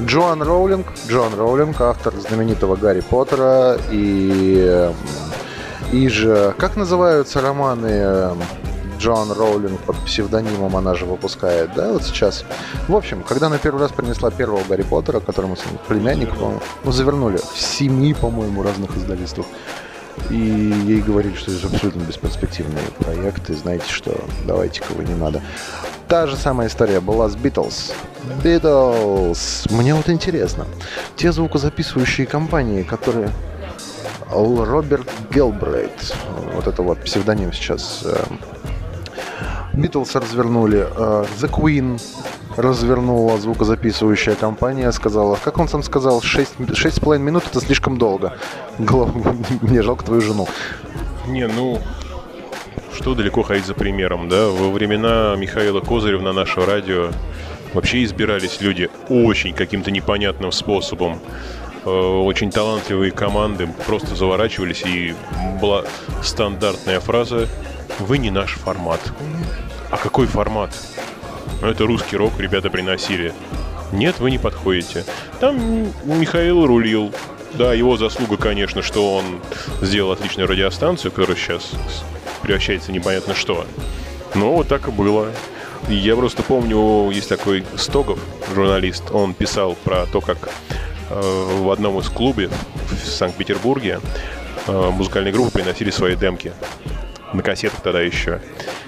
Джоан 0.00 0.42
Роулинг, 0.42 0.86
Джоан 1.08 1.34
Роулинг, 1.34 1.80
автор 1.80 2.14
знаменитого 2.14 2.76
Гарри 2.76 3.00
Поттера 3.00 3.78
и, 3.90 4.90
и 5.92 6.08
же, 6.08 6.54
как 6.58 6.76
называются 6.76 7.40
романы 7.40 8.36
эм, 9.02 9.14
Джоан 9.14 9.32
Роулинг 9.32 9.80
под 9.80 9.96
псевдонимом 10.04 10.76
она 10.76 10.94
же 10.94 11.04
выпускает, 11.04 11.74
да, 11.74 11.92
вот 11.92 12.04
сейчас. 12.04 12.44
В 12.88 12.96
общем, 12.96 13.22
когда 13.22 13.46
она 13.46 13.58
первый 13.58 13.80
раз 13.80 13.92
принесла 13.92 14.30
первого 14.30 14.62
Гарри 14.68 14.82
Поттера, 14.82 15.20
которому 15.20 15.56
племянник, 15.88 16.30
по-моему, 16.30 16.60
ну, 16.84 16.92
завернули 16.92 17.38
в 17.38 17.60
семи, 17.60 18.14
по-моему, 18.14 18.62
разных 18.62 18.96
издательствах. 18.96 19.46
И 20.30 20.36
ей 20.36 21.00
говорили, 21.00 21.34
что 21.34 21.50
это 21.52 21.66
абсолютно 21.68 22.00
бесперспективный 22.02 22.82
проект, 22.98 23.48
и 23.50 23.54
знаете 23.54 23.88
что, 23.88 24.14
давайте-ка 24.46 24.92
вы 24.92 25.04
не 25.04 25.14
надо. 25.14 25.40
Та 26.06 26.26
же 26.26 26.36
самая 26.36 26.68
история 26.68 27.00
была 27.00 27.28
с 27.28 27.34
Beatles. 27.34 27.92
Beatles. 28.44 29.72
Мне 29.72 29.94
вот 29.94 30.10
интересно. 30.10 30.66
Те 31.16 31.32
звукозаписывающие 31.32 32.26
компании, 32.26 32.82
которые... 32.82 33.30
Роберт 34.34 35.08
Гелбрейт, 35.30 36.14
вот 36.54 36.66
это 36.66 36.82
вот 36.82 36.98
псевдоним 37.00 37.52
сейчас. 37.52 38.02
Beatles 39.74 40.18
развернули, 40.18 40.86
э, 40.94 41.24
The 41.40 41.50
Queen 41.50 42.00
развернула 42.56 43.38
звукозаписывающая 43.38 44.34
компания, 44.34 44.92
сказала, 44.92 45.38
как 45.42 45.58
он 45.58 45.68
сам 45.68 45.82
сказал, 45.82 46.20
6, 46.20 46.76
шесть 46.76 46.96
с 46.96 47.00
половиной 47.00 47.24
минут 47.26 47.44
это 47.50 47.60
слишком 47.60 47.96
долго. 47.96 48.36
Мне 48.78 49.82
жалко 49.82 50.04
твою 50.04 50.20
жену. 50.20 50.46
Не, 51.26 51.46
ну, 51.46 51.80
что 52.94 53.14
далеко 53.14 53.42
ходить 53.42 53.66
за 53.66 53.74
примером, 53.74 54.28
да? 54.28 54.48
Во 54.48 54.70
времена 54.70 55.34
Михаила 55.36 55.80
Козырева 55.80 56.20
на 56.20 56.32
наше 56.32 56.64
радио 56.64 57.10
вообще 57.72 58.04
избирались 58.04 58.60
люди 58.60 58.90
очень 59.08 59.54
каким-то 59.54 59.90
непонятным 59.90 60.52
способом. 60.52 61.18
Э, 61.84 61.88
Очень 61.90 62.50
талантливые 62.50 63.10
команды 63.10 63.68
просто 63.86 64.14
заворачивались, 64.14 64.82
и 64.84 65.14
была 65.60 65.84
стандартная 66.22 67.00
фраза 67.00 67.48
«Вы 67.98 68.18
не 68.18 68.30
наш 68.30 68.54
формат». 68.54 69.00
А 69.90 69.98
какой 69.98 70.26
формат? 70.26 70.70
Ну, 71.60 71.68
это 71.68 71.84
русский 71.84 72.16
рок, 72.16 72.40
ребята 72.40 72.70
приносили. 72.70 73.34
Нет, 73.92 74.20
вы 74.20 74.30
не 74.30 74.38
подходите. 74.38 75.04
Там 75.38 75.84
Михаил 76.04 76.66
рулил. 76.66 77.12
Да, 77.52 77.74
его 77.74 77.98
заслуга, 77.98 78.38
конечно, 78.38 78.80
что 78.80 79.16
он 79.16 79.24
сделал 79.82 80.12
отличную 80.12 80.48
радиостанцию, 80.48 81.12
которая 81.12 81.36
сейчас 81.36 81.72
превращается 82.40 82.90
непонятно 82.90 83.34
что. 83.34 83.66
Но 84.34 84.54
вот 84.54 84.68
так 84.68 84.88
и 84.88 84.90
было. 84.90 85.28
Я 85.88 86.16
просто 86.16 86.42
помню, 86.42 87.10
есть 87.10 87.28
такой 87.28 87.64
Стогов, 87.76 88.18
журналист, 88.54 89.10
он 89.12 89.34
писал 89.34 89.74
про 89.74 90.06
то, 90.06 90.20
как 90.20 90.48
э, 91.10 91.56
в 91.60 91.70
одном 91.70 91.98
из 91.98 92.08
клубов 92.08 92.50
в 92.88 93.06
Санкт-Петербурге 93.06 94.00
э, 94.66 94.90
музыкальные 94.90 95.32
группы 95.32 95.50
приносили 95.50 95.90
свои 95.90 96.16
демки 96.16 96.52
на 97.32 97.42
кассетах 97.42 97.80
тогда 97.80 98.00
еще. 98.00 98.40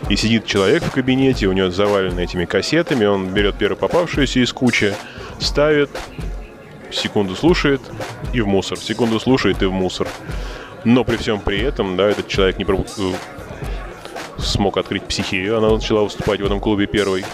И 0.08 0.16
сидит 0.16 0.46
человек 0.46 0.82
в 0.82 0.90
кабинете, 0.90 1.46
у 1.46 1.52
него 1.52 1.70
завалено 1.70 2.20
этими 2.20 2.44
кассетами, 2.44 3.04
он 3.04 3.28
берет 3.28 3.56
первую 3.56 3.78
попавшуюся 3.78 4.40
из 4.40 4.52
кучи, 4.52 4.94
ставит, 5.38 5.90
секунду 6.90 7.34
слушает 7.34 7.80
и 8.32 8.40
в 8.40 8.46
мусор, 8.46 8.78
секунду 8.78 9.18
слушает 9.20 9.62
и 9.62 9.66
в 9.66 9.72
мусор. 9.72 10.08
Но 10.84 11.04
при 11.04 11.16
всем 11.16 11.40
при 11.40 11.60
этом, 11.60 11.96
да, 11.96 12.08
этот 12.08 12.28
человек 12.28 12.58
не 12.58 12.64
пропу- 12.64 12.86
э, 12.98 14.40
смог 14.40 14.76
открыть 14.76 15.04
психею, 15.04 15.58
она 15.58 15.70
начала 15.70 16.02
выступать 16.02 16.40
в 16.40 16.44
этом 16.44 16.60
клубе 16.60 16.86
первой. 16.86 17.24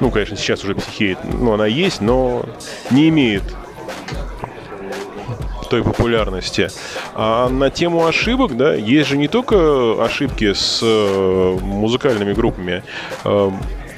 Ну, 0.00 0.10
конечно, 0.10 0.36
сейчас 0.36 0.62
уже 0.62 0.74
психея, 0.74 1.16
ну, 1.24 1.52
она 1.52 1.66
есть, 1.66 2.02
но 2.02 2.44
не 2.90 3.08
имеет 3.08 3.42
той 5.66 5.82
популярности. 5.82 6.68
А 7.14 7.48
на 7.48 7.70
тему 7.70 8.06
ошибок, 8.06 8.56
да, 8.56 8.74
есть 8.74 9.08
же 9.08 9.16
не 9.16 9.28
только 9.28 10.02
ошибки 10.02 10.52
с 10.52 10.80
э, 10.82 11.58
музыкальными 11.62 12.32
группами. 12.32 12.82
Э, 13.24 13.50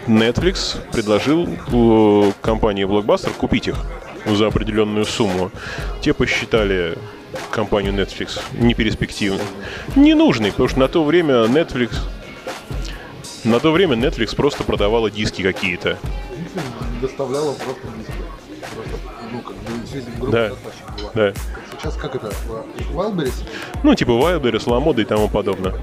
Netflix 0.07 0.77
предложил 0.91 1.47
э, 1.47 2.33
компании 2.41 2.87
Blockbuster 2.87 3.31
купить 3.33 3.69
их 3.69 3.77
за 4.27 4.47
определенную 4.47 5.05
сумму. 5.05 5.51
Те 6.01 6.15
посчитали 6.15 6.97
компанию 7.51 7.93
Netflix 7.93 8.41
неперспективной. 8.59 9.45
Ненужной, 9.97 10.51
потому 10.51 10.69
что 10.69 10.79
на 10.81 10.89
то 10.89 11.05
время 11.05 11.45
Netflix 11.45 11.91
на 13.45 13.61
то 13.61 13.71
время 13.71 13.97
Netflix 13.97 14.35
просто 14.35 14.65
продавала 14.65 15.11
диски 15.11 15.43
какие-то. 15.43 15.99
Доставляла 17.01 17.53
просто 17.53 17.83
диски. 17.99 18.13
Ну, 19.33 19.41
как 19.43 19.57
бы, 19.57 19.87
связи 19.87 20.07
группы 20.19 20.33
Да. 20.33 20.49
было. 20.49 21.11
Да. 21.15 21.33
Сейчас 21.79 21.95
как 21.97 22.15
это? 22.17 22.33
Wildberries? 22.93 23.35
Ну, 23.83 23.95
типа 23.95 24.11
Wildberries, 24.13 24.69
Ламода 24.71 25.03
и 25.03 25.05
тому 25.05 25.29
подобное. 25.29 25.75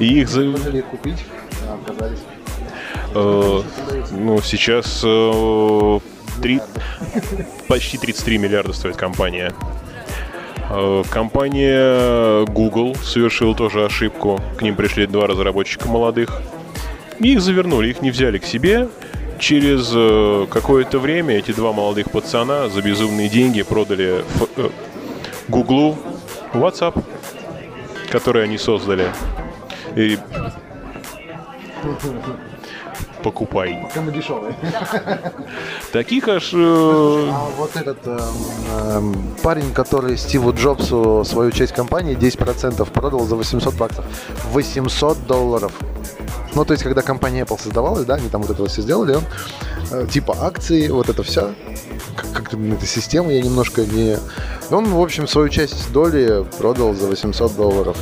И 0.00 0.20
их 0.20 0.28
Хотели 0.28 0.78
их 0.78 0.86
купить, 0.86 1.18
а 1.68 1.74
отказались. 1.74 2.20
Ну, 3.14 4.40
сейчас 4.42 5.02
э, 5.04 6.00
три- 6.40 6.60
почти 7.68 7.98
33 7.98 8.38
миллиарда 8.38 8.72
стоит 8.72 8.96
компания. 8.96 9.52
Э, 10.70 11.02
компания 11.10 12.44
Google 12.46 12.94
совершила 12.96 13.54
тоже 13.54 13.84
ошибку. 13.84 14.40
К 14.58 14.62
ним 14.62 14.76
пришли 14.76 15.06
два 15.06 15.26
разработчика 15.26 15.88
молодых. 15.88 16.40
И 17.18 17.32
их 17.32 17.40
завернули, 17.42 17.88
их 17.90 18.00
не 18.02 18.10
взяли 18.10 18.38
к 18.38 18.44
себе. 18.44 18.88
Через 19.42 19.90
э, 19.92 20.46
какое-то 20.48 21.00
время 21.00 21.36
эти 21.36 21.50
два 21.50 21.72
молодых 21.72 22.12
пацана 22.12 22.68
за 22.68 22.80
безумные 22.80 23.28
деньги 23.28 23.62
продали 23.62 24.24
э, 24.56 24.68
Гуглу 25.48 25.98
WhatsApp, 26.54 27.02
который 28.08 28.44
они 28.44 28.56
создали. 28.56 29.10
И 29.96 30.16
покупай. 33.24 33.84
Самые 33.92 34.14
дешевые. 34.16 34.54
Таких 35.92 36.28
аж... 36.28 36.50
э, 36.54 36.56
А 37.32 37.48
вот 37.56 37.74
этот 37.74 37.98
эм, 38.06 39.34
парень, 39.42 39.72
который 39.74 40.16
Стиву 40.18 40.52
Джобсу 40.52 41.24
свою 41.24 41.50
часть 41.50 41.72
компании 41.72 42.16
10% 42.16 42.88
продал 42.92 43.24
за 43.24 43.34
800 43.34 43.74
баксов. 43.74 44.04
800 44.52 45.26
долларов. 45.26 45.72
Ну, 46.54 46.64
то 46.64 46.72
есть, 46.72 46.82
когда 46.82 47.02
компания 47.02 47.42
Apple 47.42 47.60
создавалась, 47.60 48.04
да, 48.04 48.14
они 48.14 48.28
там 48.28 48.42
вот 48.42 48.50
это 48.50 48.62
вот 48.62 48.70
все 48.70 48.82
сделали, 48.82 49.18
э, 49.90 50.06
типа 50.10 50.36
акции, 50.40 50.88
вот 50.88 51.08
это 51.08 51.22
все, 51.22 51.54
как, 52.16 52.32
как 52.32 52.54
эта 52.54 52.86
система, 52.86 53.32
я 53.32 53.40
немножко 53.40 53.84
не... 53.84 54.18
Он, 54.70 54.84
в 54.84 55.00
общем, 55.00 55.26
свою 55.26 55.48
часть 55.48 55.92
доли 55.92 56.44
продал 56.58 56.94
за 56.94 57.06
800 57.06 57.56
долларов. 57.56 57.96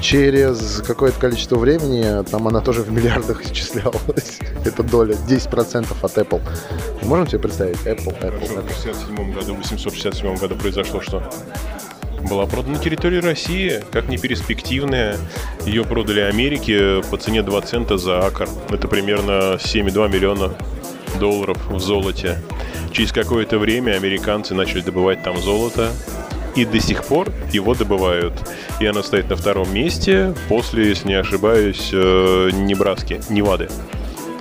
Через 0.00 0.80
какое-то 0.86 1.18
количество 1.18 1.56
времени, 1.56 2.24
там 2.30 2.46
она 2.46 2.60
тоже 2.60 2.82
в 2.82 2.92
миллиардах 2.92 3.42
исчислялась, 3.44 4.38
эта 4.64 4.84
доля, 4.84 5.16
10% 5.28 5.86
от 6.00 6.18
Apple. 6.18 6.40
Можем 7.02 7.26
себе 7.26 7.40
представить? 7.40 7.78
Apple, 7.78 8.16
Apple, 8.20 8.48
Apple. 8.48 8.68
в 8.68 8.84
67 8.84 9.34
году, 9.34 9.54
в 9.54 9.58
867 9.58 10.36
году 10.36 10.54
произошло 10.54 11.00
что? 11.00 11.22
Была 12.22 12.46
продана 12.46 12.76
на 12.76 12.82
территории 12.82 13.20
России, 13.20 13.82
как 13.90 14.08
неперспективная. 14.08 15.16
Ее 15.64 15.84
продали 15.84 16.20
Америке 16.20 17.02
по 17.10 17.16
цене 17.16 17.42
2 17.42 17.60
цента 17.62 17.96
за 17.96 18.26
акр. 18.26 18.48
Это 18.70 18.88
примерно 18.88 19.56
7,2 19.56 20.08
миллиона 20.08 20.54
долларов 21.18 21.58
в 21.70 21.78
золоте. 21.78 22.38
Через 22.92 23.12
какое-то 23.12 23.58
время 23.58 23.92
американцы 23.92 24.54
начали 24.54 24.80
добывать 24.80 25.22
там 25.22 25.38
золото. 25.38 25.90
И 26.56 26.64
до 26.64 26.80
сих 26.80 27.04
пор 27.04 27.32
его 27.52 27.74
добывают. 27.74 28.34
И 28.80 28.86
оно 28.86 29.02
стоит 29.02 29.30
на 29.30 29.36
втором 29.36 29.72
месте 29.72 30.34
после, 30.48 30.88
если 30.88 31.08
не 31.08 31.14
ошибаюсь, 31.14 31.90
э, 31.92 32.50
Небраски, 32.52 33.20
Невады, 33.28 33.68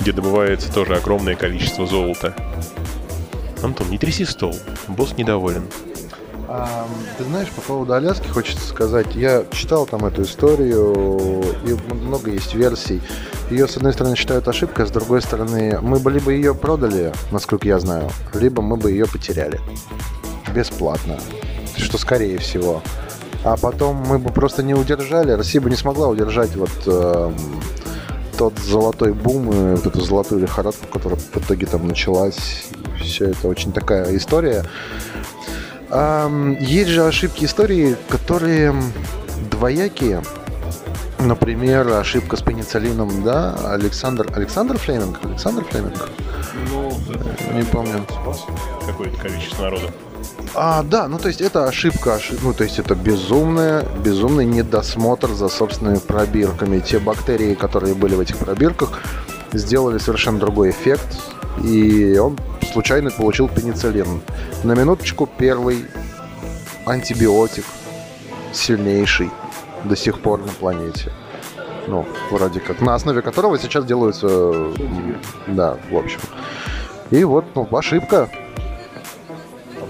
где 0.01 0.13
добывается 0.13 0.73
тоже 0.73 0.95
огромное 0.95 1.35
количество 1.35 1.85
золота. 1.85 2.33
Антон, 3.61 3.89
не 3.91 3.97
тряси 3.97 4.25
стол. 4.25 4.55
Босс 4.87 5.15
недоволен. 5.17 5.63
Ам, 6.49 6.87
ты 7.17 7.25
знаешь, 7.25 7.49
по 7.51 7.61
поводу 7.61 7.93
Аляски 7.93 8.27
хочется 8.27 8.65
сказать, 8.65 9.15
я 9.15 9.43
читал 9.51 9.85
там 9.85 10.05
эту 10.05 10.21
историю, 10.21 11.43
и 11.65 11.93
много 11.93 12.31
есть 12.31 12.53
версий. 12.53 13.01
Ее, 13.49 13.67
с 13.67 13.75
одной 13.75 13.93
стороны, 13.93 14.15
считают 14.15 14.47
ошибкой, 14.47 14.87
с 14.87 14.91
другой 14.91 15.21
стороны, 15.21 15.79
мы 15.81 15.99
бы 15.99 16.09
либо 16.09 16.31
ее 16.31 16.55
продали, 16.55 17.11
насколько 17.31 17.67
я 17.67 17.79
знаю, 17.79 18.09
либо 18.33 18.61
мы 18.61 18.77
бы 18.77 18.91
ее 18.91 19.05
потеряли. 19.07 19.59
Бесплатно. 20.53 21.19
Что 21.75 21.97
скорее 21.97 22.37
всего. 22.37 22.81
А 23.43 23.57
потом 23.57 23.97
мы 24.07 24.17
бы 24.17 24.31
просто 24.31 24.63
не 24.63 24.73
удержали, 24.73 25.31
Россия 25.31 25.61
бы 25.61 25.69
не 25.69 25.75
смогла 25.75 26.07
удержать 26.07 26.55
вот 26.55 26.71
эм, 26.85 27.35
тот 28.37 28.57
золотой 28.59 29.13
бум 29.13 29.51
и 29.51 29.75
вот 29.75 29.85
эту 29.85 30.01
золотую 30.01 30.41
лихорадку, 30.41 30.87
которая 30.87 31.19
в 31.19 31.37
итоге 31.37 31.65
там 31.65 31.87
началась. 31.87 32.65
Все 33.01 33.25
это 33.25 33.47
очень 33.47 33.71
такая 33.73 34.15
история. 34.15 34.63
Есть 35.89 36.89
же 36.89 37.05
ошибки 37.05 37.45
истории, 37.45 37.95
которые 38.09 38.75
двоякие. 39.51 40.21
Например, 41.19 41.87
ошибка 41.93 42.35
с 42.37 42.41
пенициллином, 42.41 43.23
да, 43.23 43.55
Александр, 43.73 44.27
Александр 44.35 44.77
Флеминг, 44.77 45.19
Александр 45.23 45.63
Флеминг, 45.65 46.09
Ну, 46.71 46.91
не 47.53 47.63
помню. 47.63 48.05
какое-то 48.85 49.17
количество 49.17 49.63
народа. 49.63 49.91
А, 50.53 50.83
да, 50.83 51.07
ну 51.07 51.17
то 51.19 51.27
есть 51.27 51.41
это 51.41 51.65
ошибка, 51.67 52.15
ошиб- 52.15 52.39
ну 52.43 52.53
то 52.53 52.63
есть 52.63 52.79
это 52.79 52.95
безумная, 52.95 53.83
безумный 54.03 54.45
недосмотр 54.45 55.31
за 55.33 55.49
собственными 55.49 55.97
пробирками. 55.99 56.79
Те 56.79 56.99
бактерии, 56.99 57.53
которые 57.55 57.93
были 57.95 58.15
в 58.15 58.19
этих 58.19 58.37
пробирках, 58.37 59.01
сделали 59.53 59.97
совершенно 59.97 60.39
другой 60.39 60.71
эффект, 60.71 61.07
и 61.63 62.17
он 62.17 62.37
случайно 62.71 63.11
получил 63.11 63.47
пенициллин. 63.47 64.21
На 64.63 64.73
минуточку 64.73 65.27
первый 65.37 65.85
антибиотик 66.85 67.65
сильнейший 68.53 69.29
до 69.83 69.95
сих 69.95 70.19
пор 70.19 70.39
на 70.39 70.51
планете. 70.51 71.11
Ну, 71.87 72.05
вроде 72.31 72.59
как. 72.59 72.81
На 72.81 72.95
основе 72.95 73.21
которого 73.21 73.57
сейчас 73.57 73.85
делаются... 73.85 74.73
Да, 75.47 75.77
в 75.89 75.95
общем. 75.95 76.19
И 77.11 77.23
вот, 77.23 77.45
ну, 77.55 77.67
ошибка. 77.71 78.29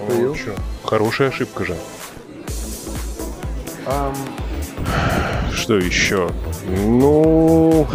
Ну, 0.10 0.36
Хорошая 0.84 1.30
ошибка 1.30 1.66
же. 1.66 1.76
Ам, 3.86 4.14
Что 5.52 5.78
еще? 5.78 6.30
Ну... 6.68 7.88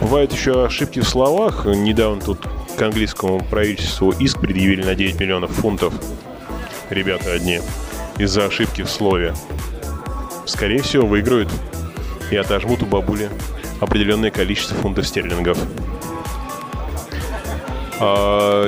Бывают 0.00 0.32
еще 0.32 0.64
ошибки 0.64 1.00
в 1.00 1.08
словах. 1.08 1.66
Недавно 1.66 2.20
тут 2.20 2.46
к 2.76 2.82
английскому 2.82 3.40
правительству 3.40 4.10
иск 4.10 4.38
предъявили 4.40 4.82
на 4.82 4.94
9 4.94 5.18
миллионов 5.18 5.50
фунтов. 5.52 5.94
Ребята 6.90 7.32
одни. 7.32 7.60
Из-за 8.18 8.46
ошибки 8.46 8.82
в 8.82 8.90
слове. 8.90 9.34
Скорее 10.44 10.82
всего, 10.82 11.06
выиграют 11.06 11.50
и 12.30 12.36
отожмут 12.36 12.82
у 12.82 12.86
бабули 12.86 13.28
определенное 13.80 14.30
количество 14.30 14.76
фунтов 14.76 15.06
стерлингов. 15.06 15.58
А, 17.98 18.66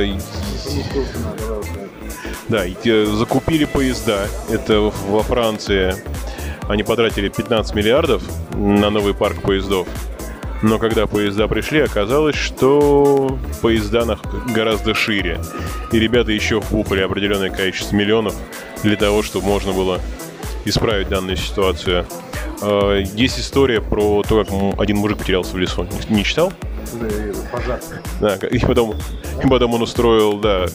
да, 2.48 2.64
те 2.82 3.06
закупили 3.06 3.64
поезда. 3.64 4.26
Это 4.50 4.80
во 4.80 5.22
Франции. 5.22 5.94
Они 6.68 6.82
потратили 6.82 7.28
15 7.28 7.74
миллиардов 7.74 8.22
на 8.54 8.90
новый 8.90 9.14
парк 9.14 9.42
поездов. 9.42 9.86
Но 10.62 10.78
когда 10.78 11.06
поезда 11.06 11.46
пришли, 11.46 11.80
оказалось, 11.80 12.34
что 12.36 13.38
поезда 13.62 14.04
на- 14.04 14.18
гораздо 14.52 14.94
шире. 14.94 15.40
И 15.92 15.98
ребята 15.98 16.32
еще 16.32 16.60
вбухали 16.60 17.00
определенное 17.00 17.50
количество 17.50 17.94
миллионов 17.94 18.34
для 18.82 18.96
того, 18.96 19.22
чтобы 19.22 19.46
можно 19.46 19.72
было 19.72 20.00
исправить 20.64 21.08
данную 21.08 21.36
ситуацию. 21.36 22.06
Э, 22.60 23.04
есть 23.14 23.38
история 23.38 23.80
про 23.80 24.22
то, 24.28 24.44
как 24.44 24.80
один 24.80 24.96
мужик 24.96 25.18
потерялся 25.18 25.52
в 25.52 25.58
лесу. 25.58 25.86
Не 26.08 26.24
читал? 26.24 26.52
Пожар. 27.52 27.80
Да, 28.20 28.34
и 28.36 28.58
потом, 28.58 28.94
и 29.44 29.46
потом 29.46 29.74
он 29.74 29.82
устроил, 29.82 30.38
да, 30.38 30.66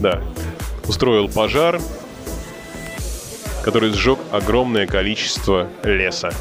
да, 0.00 0.20
устроил 0.86 1.28
пожар, 1.28 1.80
который 3.64 3.90
сжег 3.92 4.18
огромное 4.30 4.86
количество 4.86 5.68
леса. 5.84 6.32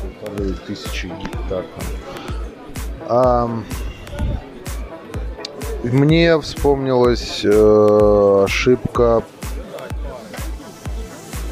Тысячи 0.68 1.06
гектар. 1.06 1.64
Мне 5.84 6.40
вспомнилась 6.40 7.42
э, 7.44 8.44
ошибка. 8.46 9.24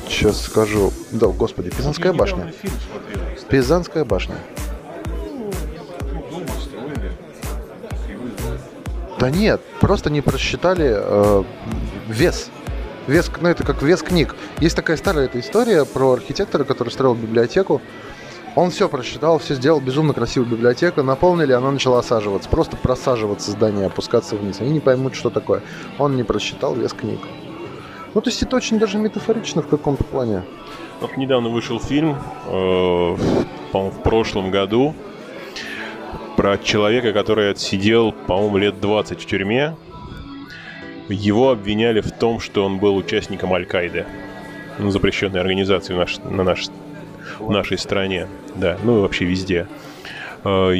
Сейчас 0.07 0.41
скажу. 0.41 0.93
Да, 1.11 1.27
господи, 1.27 1.69
Пизанская 1.69 2.13
башня. 2.13 2.53
Пизанская 3.49 4.05
башня. 4.05 4.35
Да 9.19 9.29
нет, 9.29 9.59
просто 9.81 10.09
не 10.09 10.21
просчитали 10.21 10.93
э, 10.95 11.43
вес. 12.07 12.51
Вес, 13.07 13.29
ну 13.41 13.49
это 13.49 13.65
как 13.65 13.81
вес 13.81 14.01
книг. 14.01 14.33
Есть 14.59 14.77
такая 14.77 14.95
старая 14.95 15.25
эта 15.25 15.41
история 15.41 15.83
про 15.83 16.13
архитектора, 16.13 16.63
который 16.63 16.89
строил 16.89 17.15
библиотеку. 17.15 17.81
Он 18.55 18.71
все 18.71 18.89
просчитал, 18.89 19.39
все 19.39 19.55
сделал, 19.55 19.79
безумно 19.79 20.13
красивую 20.13 20.51
библиотеку, 20.51 21.03
наполнили, 21.03 21.53
она 21.53 21.71
начала 21.71 21.99
осаживаться. 21.99 22.49
Просто 22.49 22.77
просаживаться 22.77 23.51
здание, 23.51 23.87
опускаться 23.87 24.35
вниз. 24.35 24.59
Они 24.59 24.71
не 24.71 24.79
поймут, 24.79 25.15
что 25.15 25.29
такое. 25.29 25.61
Он 25.97 26.15
не 26.15 26.23
просчитал 26.23 26.75
вес 26.75 26.93
книг. 26.93 27.19
Ну, 28.13 28.21
то 28.21 28.29
есть 28.29 28.41
это 28.41 28.55
очень 28.55 28.79
даже 28.79 28.97
метафорично 28.97 29.61
в 29.61 29.67
каком-то 29.67 30.03
плане. 30.03 30.43
Вот 30.99 31.15
недавно 31.15 31.49
вышел 31.49 31.79
фильм, 31.79 32.17
э, 32.47 33.17
по-моему, 33.71 33.91
в 33.91 34.03
прошлом 34.03 34.51
году, 34.51 34.95
про 36.35 36.57
человека, 36.57 37.13
который 37.13 37.51
отсидел, 37.51 38.11
по-моему, 38.11 38.57
лет 38.57 38.79
20 38.81 39.21
в 39.21 39.25
тюрьме. 39.25 39.75
Его 41.07 41.51
обвиняли 41.51 42.01
в 42.01 42.11
том, 42.11 42.39
что 42.39 42.65
он 42.65 42.79
был 42.79 42.95
участником 42.95 43.53
Аль-Каиды, 43.53 44.05
запрещенной 44.79 45.39
организации 45.39 45.93
на 45.93 46.43
наш, 46.43 46.67
в 47.39 47.51
нашей 47.51 47.77
стране, 47.77 48.27
да, 48.55 48.77
ну 48.83 48.99
и 48.99 49.01
вообще 49.01 49.25
везде. 49.25 49.67
Э, 50.43 50.73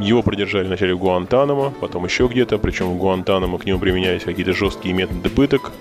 его 0.00 0.22
продержали 0.22 0.66
вначале 0.66 0.94
в 0.94 0.98
Гуантанамо, 0.98 1.72
потом 1.80 2.04
еще 2.04 2.26
где-то, 2.26 2.58
причем 2.58 2.86
в 2.86 2.96
Гуантанамо 2.96 3.58
к 3.58 3.66
нему 3.66 3.78
применялись 3.78 4.22
какие-то 4.22 4.52
жесткие 4.52 4.94
методы 4.94 5.28
пыток. 5.28 5.72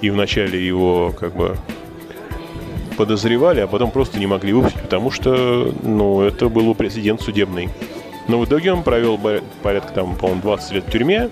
И 0.00 0.10
вначале 0.10 0.64
его 0.64 1.12
как 1.18 1.34
бы 1.34 1.56
подозревали, 2.96 3.60
а 3.60 3.66
потом 3.66 3.90
просто 3.90 4.18
не 4.18 4.26
могли 4.26 4.52
выпустить, 4.52 4.82
потому 4.82 5.10
что, 5.10 5.72
ну, 5.82 6.20
это 6.22 6.48
был 6.48 6.74
прецедент 6.74 7.22
судебный. 7.22 7.70
Но 8.28 8.38
в 8.38 8.44
итоге 8.44 8.72
он 8.72 8.82
провел 8.82 9.18
порядка, 9.62 9.92
там, 9.92 10.14
по-моему, 10.14 10.42
20 10.42 10.72
лет 10.72 10.84
в 10.86 10.90
тюрьме. 10.90 11.30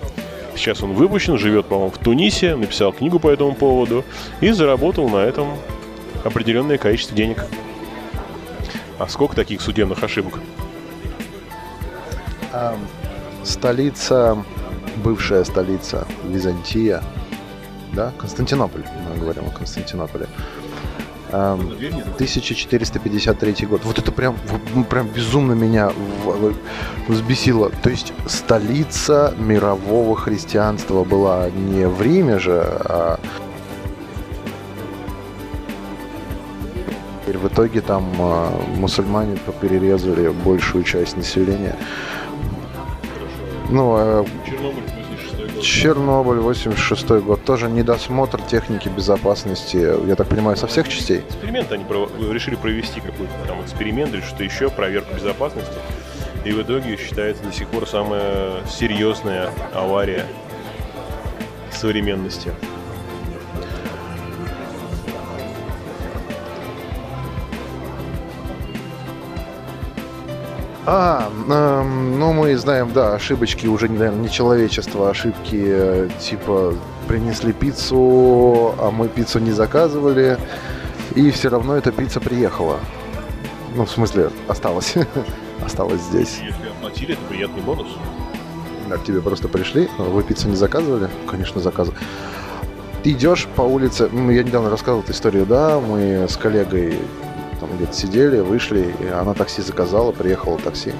Сейчас 0.55 0.81
он 0.81 0.93
выпущен, 0.93 1.37
живет, 1.37 1.67
по-моему, 1.67 1.91
в 1.91 1.97
Тунисе, 1.99 2.55
написал 2.55 2.91
книгу 2.91 3.19
по 3.19 3.29
этому 3.29 3.53
поводу 3.53 4.03
и 4.41 4.49
заработал 4.49 5.07
на 5.07 5.17
этом 5.17 5.49
определенное 6.23 6.77
количество 6.77 7.15
денег. 7.15 7.43
А 8.99 9.07
сколько 9.07 9.35
таких 9.35 9.61
судебных 9.61 10.03
ошибок? 10.03 10.39
Столица, 13.43 14.43
бывшая 14.97 15.43
столица 15.43 16.07
Византия, 16.23 17.03
да, 17.93 18.11
Константинополь, 18.17 18.83
мы 19.09 19.17
говорим 19.19 19.47
о 19.47 19.51
Константинополе. 19.51 20.27
1453 21.29 23.67
год. 23.67 23.83
Вот 23.83 23.99
это 23.99 24.13
прям, 24.13 24.37
ну, 24.73 24.85
прям 24.85 25.07
безумно 25.07 25.53
меня 25.53 25.91
взбесило. 27.07 27.69
То 27.83 27.89
есть 27.89 28.13
столица 28.27 29.33
мирового 29.37 30.15
христианства 30.15 31.03
была 31.03 31.49
не 31.49 31.85
в 31.85 32.01
Риме 32.01 32.39
же, 32.39 32.63
а 32.63 33.19
в 37.35 37.47
итоге 37.47 37.81
там 37.81 38.05
а, 38.19 38.51
мусульмане 38.77 39.37
перерезали 39.59 40.29
большую 40.29 40.83
часть 40.83 41.17
населения. 41.17 41.75
Ну, 43.69 43.95
а 43.97 44.25
Чернобыль 44.45 44.83
Чернобыль, 45.61 46.37
86 46.37 47.09
год. 47.23 47.43
Тоже 47.43 47.69
недосмотр 47.69 48.41
техники 48.41 48.89
безопасности, 48.89 49.77
я 50.07 50.15
так 50.15 50.27
понимаю, 50.27 50.55
со 50.55 50.67
всех 50.67 50.87
частей? 50.87 51.19
Эксперимент 51.19 51.71
они 51.71 51.83
пров... 51.83 52.11
решили 52.31 52.55
провести 52.55 52.99
какой-то 52.99 53.33
там 53.47 53.61
эксперимент 53.61 54.13
или 54.13 54.21
что 54.21 54.43
еще, 54.43 54.69
проверку 54.69 55.15
безопасности. 55.15 55.73
И 56.45 56.51
в 56.51 56.61
итоге 56.61 56.97
считается 56.97 57.43
до 57.43 57.51
сих 57.51 57.67
пор 57.67 57.87
самая 57.87 58.65
серьезная 58.67 59.49
авария 59.73 60.25
современности. 61.71 62.53
А, 70.89 71.29
э, 71.49 71.83
ну 71.83 72.31
мы 72.31 72.55
знаем, 72.55 72.93
да, 72.93 73.13
ошибочки 73.13 73.67
уже, 73.67 73.89
наверное, 73.89 74.21
не 74.21 74.29
человечество, 74.29 75.09
ошибки 75.09 75.61
э, 75.61 76.09
типа 76.17 76.75
принесли 77.09 77.51
пиццу, 77.51 78.73
а 78.79 78.89
мы 78.89 79.09
пиццу 79.09 79.39
не 79.39 79.51
заказывали, 79.51 80.37
и 81.13 81.29
все 81.31 81.49
равно 81.49 81.75
эта 81.75 81.91
пицца 81.91 82.21
приехала. 82.21 82.79
Ну, 83.75 83.83
в 83.83 83.91
смысле, 83.91 84.29
осталась. 84.47 84.95
осталась 85.65 85.99
здесь. 86.03 86.39
Если 86.41 86.69
оплатили, 86.69 87.15
это 87.15 87.21
приятный 87.27 87.63
бонус. 87.63 87.89
Да, 88.87 88.95
к 88.95 89.03
тебе 89.03 89.19
просто 89.21 89.49
пришли, 89.49 89.89
вы 89.97 90.23
пиццу 90.23 90.47
не 90.47 90.55
заказывали? 90.55 91.09
Конечно, 91.29 91.59
заказывали. 91.59 91.99
Ты 93.03 93.11
идешь 93.11 93.45
по 93.57 93.61
улице, 93.61 94.07
ну, 94.09 94.31
я 94.31 94.41
недавно 94.41 94.69
рассказывал 94.69 95.03
эту 95.03 95.11
историю, 95.11 95.45
да, 95.45 95.81
мы 95.81 96.27
с 96.29 96.37
коллегой 96.37 96.97
где-то 97.77 97.93
сидели, 97.93 98.39
вышли, 98.39 98.93
и 98.99 99.07
она 99.07 99.33
такси 99.33 99.61
заказала, 99.61 100.11
приехала 100.11 100.57
такси. 100.57 100.93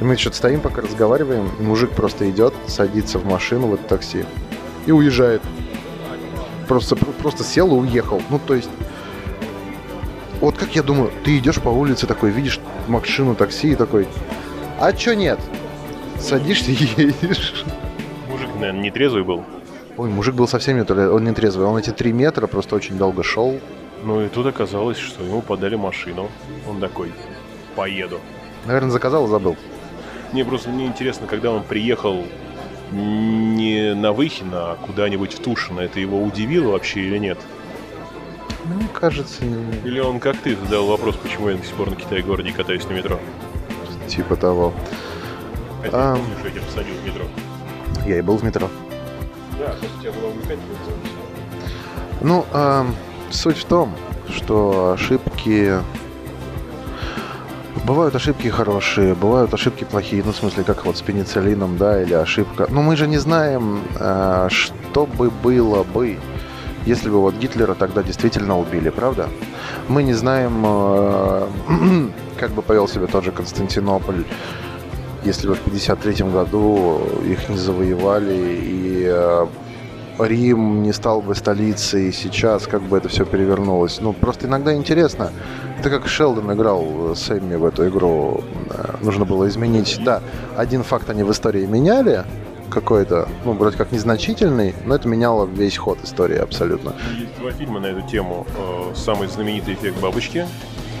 И 0.00 0.04
мы 0.04 0.16
что-то 0.16 0.36
стоим, 0.36 0.60
пока 0.60 0.82
разговариваем, 0.82 1.50
мужик 1.60 1.90
просто 1.90 2.30
идет, 2.30 2.54
садится 2.66 3.18
в 3.18 3.26
машину 3.26 3.68
в 3.68 3.74
это 3.74 3.84
такси 3.84 4.24
и 4.86 4.92
уезжает. 4.92 5.42
Просто, 6.66 6.96
просто 6.96 7.44
сел 7.44 7.68
и 7.68 7.78
уехал. 7.80 8.22
Ну, 8.30 8.38
то 8.38 8.54
есть, 8.54 8.70
вот 10.40 10.56
как 10.56 10.74
я 10.76 10.82
думаю, 10.82 11.10
ты 11.24 11.38
идешь 11.38 11.60
по 11.60 11.68
улице 11.68 12.06
такой, 12.06 12.30
видишь 12.30 12.60
машину, 12.86 13.34
такси 13.34 13.72
и 13.72 13.74
такой, 13.74 14.06
а 14.78 14.92
чё 14.92 15.14
нет? 15.14 15.40
Садишься 16.18 16.70
и 16.70 16.74
едешь. 16.74 17.64
Мужик, 18.30 18.48
наверное, 18.54 18.82
не 18.82 18.90
трезвый 18.90 19.24
был. 19.24 19.44
Ой, 19.96 20.08
мужик 20.10 20.34
был 20.34 20.46
совсем 20.46 20.76
не, 20.76 21.08
он 21.08 21.24
не 21.24 21.32
трезвый. 21.32 21.66
Он 21.66 21.76
эти 21.76 21.90
три 21.90 22.12
метра 22.12 22.46
просто 22.46 22.76
очень 22.76 22.96
долго 22.96 23.24
шел. 23.24 23.58
Ну 24.02 24.24
и 24.24 24.28
тут 24.28 24.46
оказалось, 24.46 24.98
что 24.98 25.24
ему 25.24 25.42
подали 25.42 25.76
машину. 25.76 26.30
Он 26.68 26.80
такой, 26.80 27.12
поеду. 27.74 28.20
Наверное, 28.66 28.90
заказал 28.90 29.26
и 29.26 29.28
забыл. 29.28 29.56
Мне 30.32 30.44
просто 30.44 30.70
мне 30.70 30.86
интересно, 30.86 31.26
когда 31.26 31.50
он 31.50 31.62
приехал 31.62 32.24
не 32.90 33.94
на 33.94 34.12
Выхино, 34.12 34.72
а 34.72 34.76
куда-нибудь 34.76 35.34
в 35.34 35.40
Тушино, 35.40 35.80
это 35.80 36.00
его 36.00 36.22
удивило 36.22 36.72
вообще 36.72 37.00
или 37.00 37.18
нет? 37.18 37.38
Мне 38.64 38.88
кажется... 38.92 39.44
Не... 39.44 39.88
Или 39.88 40.00
он, 40.00 40.20
как 40.20 40.36
ты, 40.38 40.56
задал 40.56 40.86
вопрос, 40.86 41.16
почему 41.16 41.48
я 41.48 41.56
до 41.56 41.64
сих 41.64 41.74
пор 41.74 41.90
на 41.90 41.96
Китай-городе 41.96 42.52
катаюсь 42.52 42.86
на 42.88 42.92
метро? 42.92 43.18
Типа 44.06 44.36
того. 44.36 44.74
Хотя 45.82 46.14
а... 46.14 46.18
я 46.44 46.50
тебя 46.50 46.62
посадил 46.62 46.94
в 46.94 47.06
метро. 47.06 47.24
Я 48.06 48.18
и 48.18 48.22
был 48.22 48.36
в 48.36 48.44
метро. 48.44 48.68
Да, 49.58 49.74
у 49.80 50.02
тебя 50.02 50.12
было 50.12 50.28
увлекательно. 50.28 50.64
Ну, 52.20 52.46
а... 52.52 52.86
Суть 53.30 53.58
в 53.58 53.64
том, 53.64 53.94
что 54.30 54.92
ошибки... 54.92 55.74
Бывают 57.84 58.14
ошибки 58.14 58.48
хорошие, 58.48 59.14
бывают 59.14 59.54
ошибки 59.54 59.84
плохие, 59.84 60.22
ну, 60.24 60.32
в 60.32 60.36
смысле, 60.36 60.64
как 60.64 60.84
вот 60.84 60.98
с 60.98 61.00
пенициллином, 61.02 61.78
да, 61.78 62.02
или 62.02 62.12
ошибка. 62.12 62.66
Но 62.70 62.82
мы 62.82 62.96
же 62.96 63.06
не 63.06 63.18
знаем, 63.18 63.80
э, 63.98 64.48
что 64.50 65.06
бы 65.06 65.30
было 65.30 65.84
бы, 65.84 66.18
если 66.84 67.08
бы 67.08 67.20
вот 67.20 67.36
Гитлера 67.36 67.74
тогда 67.74 68.02
действительно 68.02 68.58
убили, 68.58 68.90
правда? 68.90 69.28
Мы 69.88 70.02
не 70.02 70.12
знаем, 70.12 70.62
э, 70.66 71.48
как 72.38 72.50
бы 72.50 72.60
повел 72.60 72.88
себя 72.88 73.06
тот 73.06 73.24
же 73.24 73.32
Константинополь, 73.32 74.24
если 75.24 75.48
бы 75.48 75.54
в 75.54 75.66
1953 75.66 76.30
году 76.30 77.00
их 77.24 77.48
не 77.48 77.56
завоевали 77.56 78.34
и 78.34 79.04
э, 79.06 79.46
Рим 80.18 80.82
не 80.82 80.92
стал 80.92 81.20
бы 81.20 81.34
столицей 81.34 82.12
сейчас, 82.12 82.66
как 82.66 82.82
бы 82.82 82.96
это 82.98 83.08
все 83.08 83.24
перевернулось. 83.24 84.00
Ну, 84.00 84.12
просто 84.12 84.46
иногда 84.46 84.74
интересно. 84.74 85.32
Это 85.78 85.90
как 85.90 86.08
Шелдон 86.08 86.52
играл 86.52 87.14
с 87.14 87.30
Эмми 87.30 87.54
в 87.56 87.64
эту 87.64 87.88
игру. 87.88 88.42
Э, 88.70 88.96
нужно 89.00 89.24
было 89.24 89.48
изменить. 89.48 90.00
Да, 90.04 90.22
один 90.56 90.82
факт 90.82 91.08
они 91.10 91.22
в 91.22 91.30
истории 91.30 91.66
меняли, 91.66 92.24
какой-то, 92.68 93.28
ну, 93.44 93.52
вроде 93.52 93.76
как 93.76 93.92
незначительный, 93.92 94.74
но 94.84 94.94
это 94.94 95.08
меняло 95.08 95.46
весь 95.46 95.76
ход 95.76 95.98
истории 96.02 96.36
абсолютно. 96.36 96.94
Есть 97.18 97.38
два 97.38 97.50
фильма 97.52 97.80
на 97.80 97.86
эту 97.86 98.02
тему. 98.08 98.46
Э, 98.56 98.94
самый 98.94 99.28
знаменитый 99.28 99.74
эффект 99.74 100.00
бабочки 100.00 100.46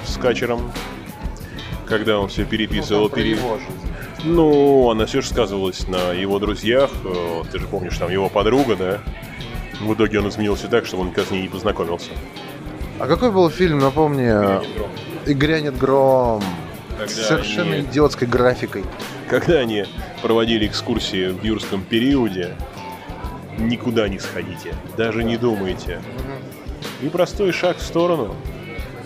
с 0.06 0.16
качером, 0.16 0.72
когда 1.86 2.18
он 2.18 2.28
все 2.28 2.44
переписывал. 2.44 3.08
пере... 3.08 3.36
Ну, 4.24 4.90
она 4.90 5.06
все 5.06 5.20
же 5.20 5.28
сказывалась 5.28 5.86
на 5.88 6.12
его 6.12 6.38
друзьях. 6.38 6.90
Э, 7.04 7.42
Ты 7.50 7.58
же 7.60 7.66
помнишь, 7.66 7.96
там 7.98 8.10
его 8.10 8.28
подруга, 8.28 8.76
да? 8.76 8.98
В 9.80 9.94
итоге 9.94 10.18
он 10.20 10.28
изменился 10.28 10.66
так, 10.68 10.86
что 10.86 10.96
он 10.98 11.12
как 11.12 11.26
с 11.26 11.30
ней 11.30 11.42
не 11.42 11.48
познакомился. 11.48 12.10
А 12.98 13.06
какой 13.06 13.30
был 13.30 13.48
фильм, 13.48 13.78
напомни? 13.78 14.28
«И 15.26 15.34
грянет 15.34 15.76
гром». 15.78 16.42
Когда 16.98 17.12
совершенно 17.14 17.74
они- 17.74 17.82
идиотской 17.84 18.26
графикой. 18.26 18.84
Когда 19.28 19.58
они 19.58 19.84
проводили 20.22 20.66
экскурсии 20.66 21.28
в 21.28 21.44
юрском 21.44 21.82
периоде, 21.84 22.56
никуда 23.58 24.08
не 24.08 24.18
сходите, 24.18 24.74
даже 24.96 25.22
не 25.22 25.36
думайте. 25.36 26.00
И 27.02 27.08
простой 27.08 27.52
шаг 27.52 27.76
в 27.76 27.82
сторону. 27.82 28.34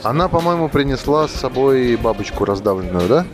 Она, 0.02 0.28
по-моему, 0.28 0.68
принесла 0.70 1.28
с 1.28 1.32
собой 1.32 1.96
бабочку 1.96 2.44
раздавленную, 2.46 3.08
да? 3.08 3.26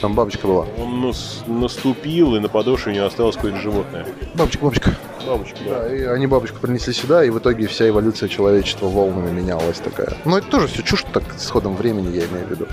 Там 0.00 0.14
бабочка 0.14 0.46
была. 0.46 0.66
Он 0.78 1.00
нас- 1.00 1.42
наступил, 1.46 2.36
и 2.36 2.40
на 2.40 2.48
подошве 2.48 2.92
у 2.92 2.94
него 2.94 3.06
осталось 3.06 3.34
какое-то 3.34 3.58
животное. 3.58 4.06
Бабочка, 4.34 4.62
бабочка. 4.62 4.94
Бабочка, 5.26 5.58
да. 5.66 5.80
Да, 5.80 5.94
и 5.94 6.02
они 6.04 6.26
бабочку 6.28 6.60
принесли 6.60 6.92
сюда, 6.92 7.24
и 7.24 7.30
в 7.30 7.38
итоге 7.38 7.66
вся 7.66 7.88
эволюция 7.88 8.28
человечества 8.28 8.86
волнами 8.86 9.30
менялась 9.30 9.78
такая. 9.78 10.16
Но 10.24 10.38
это 10.38 10.46
тоже 10.48 10.68
все 10.68 10.82
чушь 10.82 11.04
так 11.12 11.24
с 11.36 11.50
ходом 11.50 11.74
времени, 11.76 12.14
я 12.14 12.26
имею 12.26 12.46
в 12.46 12.50
виду. 12.50 12.68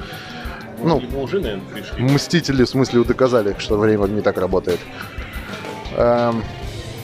Ну, 0.84 1.00
Либо 1.00 1.18
уже, 1.18 1.40
наверное, 1.40 1.66
пришли. 1.74 2.04
Мстители, 2.04 2.64
в 2.64 2.70
смысле, 2.70 3.04
доказали, 3.04 3.56
что 3.58 3.78
время 3.78 4.06
не 4.06 4.22
так 4.22 4.38
работает. 4.38 4.80
Эм, 5.98 6.44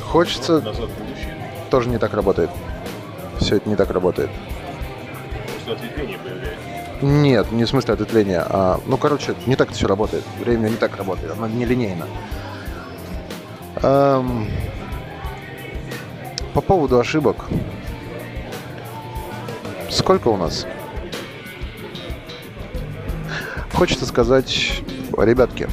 хочется... 0.03 0.61
Назад. 0.61 0.89
Тоже 1.71 1.89
не 1.89 1.97
так 1.97 2.13
работает. 2.13 2.49
Все 3.39 3.55
это 3.55 3.67
не 3.67 3.75
так 3.75 3.89
работает. 3.91 4.29
Ответвления 5.67 6.17
появляется. 6.17 6.30
Нет, 7.01 7.51
не 7.51 7.63
в 7.63 7.69
смысле 7.69 7.95
ответвления, 7.95 8.45
а... 8.47 8.79
Ну, 8.85 8.95
короче, 8.97 9.33
не 9.47 9.55
так 9.55 9.69
это 9.69 9.77
все 9.77 9.87
работает. 9.87 10.23
Время 10.39 10.69
не 10.69 10.75
так 10.75 10.95
работает, 10.97 11.31
оно 11.31 11.47
нелинейно. 11.47 12.05
Эм, 13.81 14.47
по 16.53 16.61
поводу 16.61 16.99
ошибок. 16.99 17.45
Сколько 19.89 20.27
у 20.27 20.37
нас? 20.37 20.67
Хочется 23.73 24.05
сказать, 24.05 24.83
ребятки, 25.17 25.67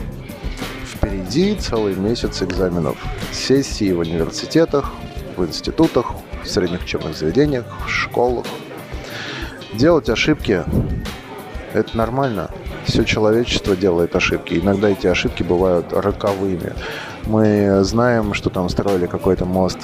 впереди 0.87 1.55
целый 1.57 1.95
месяц 1.95 2.43
экзаменов. 2.43 2.97
Сессии 3.33 3.93
в 3.93 3.99
университетах, 3.99 4.93
в 5.37 5.45
институтах, 5.45 6.12
в 6.43 6.49
средних 6.49 6.85
учебных 6.85 7.14
заведениях, 7.14 7.67
в 7.85 7.91
школах. 7.91 8.47
Делать 9.75 10.09
ошибки– 10.09 10.64
это 11.73 11.97
нормально. 11.97 12.51
Все 12.85 13.05
человечество 13.05 13.77
делает 13.77 14.17
ошибки. 14.17 14.55
Иногда 14.55 14.89
эти 14.89 15.07
ошибки 15.07 15.43
бывают 15.43 15.93
роковыми. 15.93 16.73
Мы 17.27 17.83
знаем, 17.83 18.35
что 18.35 18.51
там 18.51 18.69
строили 18.69 19.07
какой-то 19.07 19.45
мост 19.45 19.79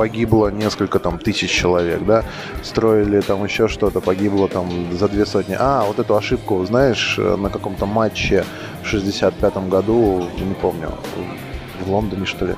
погибло 0.00 0.48
несколько 0.48 0.98
там 0.98 1.18
тысяч 1.18 1.50
человек, 1.50 2.04
да, 2.06 2.24
строили 2.62 3.20
там 3.20 3.44
еще 3.44 3.68
что-то, 3.68 4.00
погибло 4.00 4.48
там 4.48 4.66
за 4.96 5.08
две 5.08 5.26
сотни. 5.26 5.54
А, 5.58 5.84
вот 5.84 5.98
эту 5.98 6.16
ошибку, 6.16 6.64
знаешь, 6.64 7.16
э, 7.18 7.36
на 7.36 7.50
каком-то 7.50 7.84
матче 7.84 8.46
в 8.82 8.86
65-м 8.86 9.68
году, 9.68 10.26
не 10.38 10.54
помню, 10.54 10.92
в 11.84 11.90
Лондоне, 11.90 12.24
что 12.24 12.46
ли, 12.46 12.54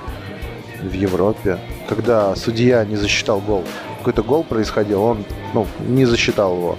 в 0.83 0.93
Европе, 0.93 1.59
когда 1.89 2.37
судья 2.37 2.85
не 2.85 2.95
засчитал 2.95 3.41
гол. 3.41 3.65
Какой-то 3.99 4.23
гол 4.23 4.45
происходил, 4.45 5.03
он, 5.03 5.25
ну, 5.53 5.67
не 5.81 6.05
засчитал 6.05 6.57
его. 6.57 6.77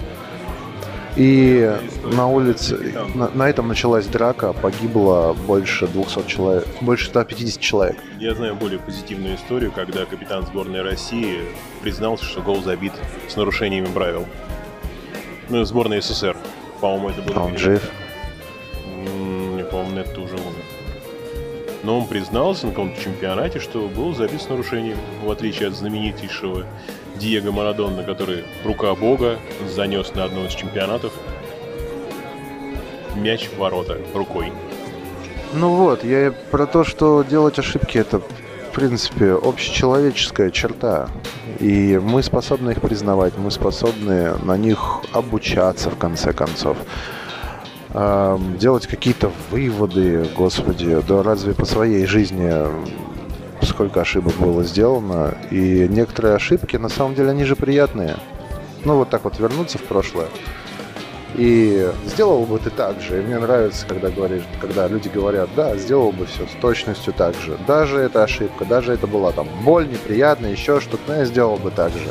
И 1.16 1.72
на 2.02 2.26
улице, 2.26 2.92
на, 3.14 3.28
на 3.28 3.48
этом 3.48 3.68
началась 3.68 4.06
драка, 4.06 4.52
погибло 4.52 5.36
больше 5.46 5.86
200 5.86 6.26
человек, 6.26 6.66
больше 6.80 7.06
150 7.06 7.60
человек. 7.60 7.96
Я 8.18 8.34
знаю 8.34 8.56
более 8.56 8.80
позитивную 8.80 9.36
историю, 9.36 9.70
когда 9.70 10.06
капитан 10.06 10.44
сборной 10.44 10.82
России 10.82 11.42
признался, 11.82 12.24
что 12.24 12.42
гол 12.42 12.62
забит 12.62 12.92
с 13.28 13.36
нарушениями 13.36 13.86
правил. 13.86 14.26
Ну, 15.50 15.64
сборная 15.64 16.00
СССР. 16.00 16.36
По-моему, 16.80 17.10
это 17.10 17.22
было... 17.22 17.36
А 17.36 17.44
он 17.44 17.58
жив. 17.58 17.88
Не 19.54 19.62
помню, 19.62 20.00
это 20.00 20.20
уже 20.20 20.34
умер. 20.34 20.64
Но 21.84 22.00
он 22.00 22.08
признался 22.08 22.66
на 22.66 22.72
каком-то 22.72 23.00
чемпионате, 23.00 23.60
что 23.60 23.86
был 23.88 24.14
забит 24.14 24.42
с 24.42 24.48
нарушением, 24.48 24.96
в 25.22 25.30
отличие 25.30 25.68
от 25.68 25.74
знаменитейшего 25.74 26.64
Диего 27.16 27.52
Марадона, 27.52 28.02
который 28.02 28.44
рука 28.64 28.94
бога 28.94 29.38
занес 29.68 30.14
на 30.14 30.24
одном 30.24 30.46
из 30.46 30.52
чемпионатов 30.52 31.12
мяч 33.16 33.48
в 33.48 33.58
ворота 33.58 33.98
рукой. 34.14 34.52
Ну 35.52 35.76
вот, 35.76 36.04
я 36.04 36.32
про 36.50 36.66
то, 36.66 36.82
что 36.84 37.22
делать 37.22 37.58
ошибки 37.58 37.98
это, 37.98 38.18
в 38.18 38.74
принципе, 38.74 39.32
общечеловеческая 39.32 40.50
черта. 40.50 41.08
И 41.60 42.00
мы 42.02 42.22
способны 42.22 42.72
их 42.72 42.80
признавать, 42.80 43.38
мы 43.38 43.50
способны 43.52 44.34
на 44.38 44.56
них 44.56 45.00
обучаться, 45.12 45.90
в 45.90 45.96
конце 45.96 46.32
концов. 46.32 46.76
Эм, 47.92 48.58
делать 48.58 48.88
какие-то 48.88 49.30
выводы, 49.52 50.28
господи, 50.36 51.00
да 51.06 51.22
разве 51.22 51.54
по 51.54 51.64
своей 51.64 52.06
жизни 52.06 52.52
сколько 53.74 54.00
ошибок 54.00 54.34
было 54.36 54.62
сделано. 54.62 55.36
И 55.50 55.86
некоторые 55.90 56.36
ошибки, 56.36 56.76
на 56.76 56.88
самом 56.88 57.14
деле, 57.14 57.30
они 57.30 57.44
же 57.44 57.56
приятные. 57.56 58.16
Ну, 58.84 58.96
вот 58.96 59.10
так 59.10 59.24
вот 59.24 59.38
вернуться 59.38 59.78
в 59.78 59.82
прошлое. 59.82 60.28
И 61.34 61.90
сделал 62.06 62.44
бы 62.46 62.60
ты 62.60 62.70
так 62.70 63.00
же. 63.00 63.18
И 63.18 63.22
мне 63.22 63.38
нравится, 63.38 63.84
когда 63.86 64.10
говоришь, 64.10 64.44
когда 64.60 64.86
люди 64.86 65.08
говорят, 65.08 65.48
да, 65.56 65.76
сделал 65.76 66.12
бы 66.12 66.26
все 66.26 66.46
с 66.46 66.60
точностью 66.60 67.12
так 67.12 67.34
же. 67.34 67.58
Даже 67.66 67.98
это 67.98 68.22
ошибка, 68.22 68.64
даже 68.64 68.92
это 68.92 69.08
была 69.08 69.32
там 69.32 69.48
боль, 69.64 69.88
неприятно, 69.88 70.46
еще 70.46 70.80
что-то, 70.80 71.02
но 71.08 71.16
я 71.16 71.24
сделал 71.24 71.56
бы 71.56 71.72
так 71.72 71.92
же. 71.92 72.08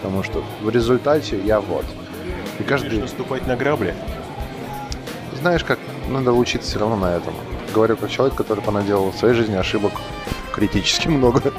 Потому 0.00 0.22
что 0.22 0.42
в 0.62 0.70
результате 0.70 1.38
я 1.44 1.60
вот. 1.60 1.84
И 2.58 2.62
каждый, 2.62 2.88
Будешь 2.88 3.02
наступать 3.02 3.46
на 3.46 3.56
грабли? 3.56 3.94
знаешь, 5.40 5.62
как 5.62 5.78
надо 6.08 6.32
учиться 6.32 6.70
все 6.70 6.78
равно 6.78 6.96
на 6.96 7.16
этом. 7.16 7.34
Говорю 7.74 7.98
как 7.98 8.08
человек, 8.08 8.34
который 8.34 8.62
понаделал 8.62 9.10
в 9.10 9.16
своей 9.16 9.34
жизни 9.34 9.56
ошибок 9.56 9.92
критически 10.54 11.08
много. 11.08 11.52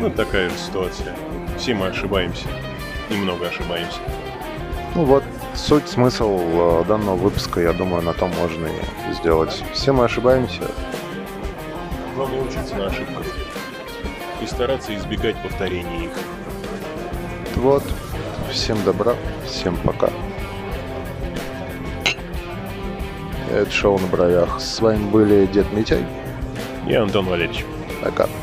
Ну, 0.00 0.10
такая 0.10 0.48
же 0.48 0.56
ситуация. 0.56 1.14
Все 1.58 1.74
мы 1.74 1.88
ошибаемся. 1.88 2.46
Немного 3.10 3.48
ошибаемся. 3.48 3.98
Ну 4.94 5.04
вот, 5.04 5.22
суть, 5.54 5.86
смысл 5.86 6.38
э, 6.40 6.84
данного 6.88 7.16
выпуска, 7.16 7.60
я 7.60 7.72
думаю, 7.72 8.02
на 8.02 8.14
том 8.14 8.30
можно 8.36 8.66
и 8.66 9.12
сделать. 9.12 9.62
Все 9.74 9.92
мы 9.92 10.04
ошибаемся. 10.04 10.62
Главное 12.14 12.40
учиться 12.40 12.74
на 12.76 12.86
ошибках. 12.86 13.26
И 14.42 14.46
стараться 14.46 14.94
избегать 14.96 15.36
повторения 15.42 16.06
их. 16.06 16.12
Вот, 17.56 17.84
всем 18.50 18.82
добра, 18.84 19.14
всем 19.44 19.76
пока. 19.76 20.10
Это 23.52 23.70
шоу 23.70 23.98
на 23.98 24.06
бровях. 24.06 24.60
С 24.60 24.80
вами 24.80 25.04
были 25.10 25.46
Дед 25.46 25.70
Митяй. 25.72 26.04
И 26.86 26.94
Антон 26.94 27.26
Валерьевич. 27.26 27.64
Пока. 28.06 28.35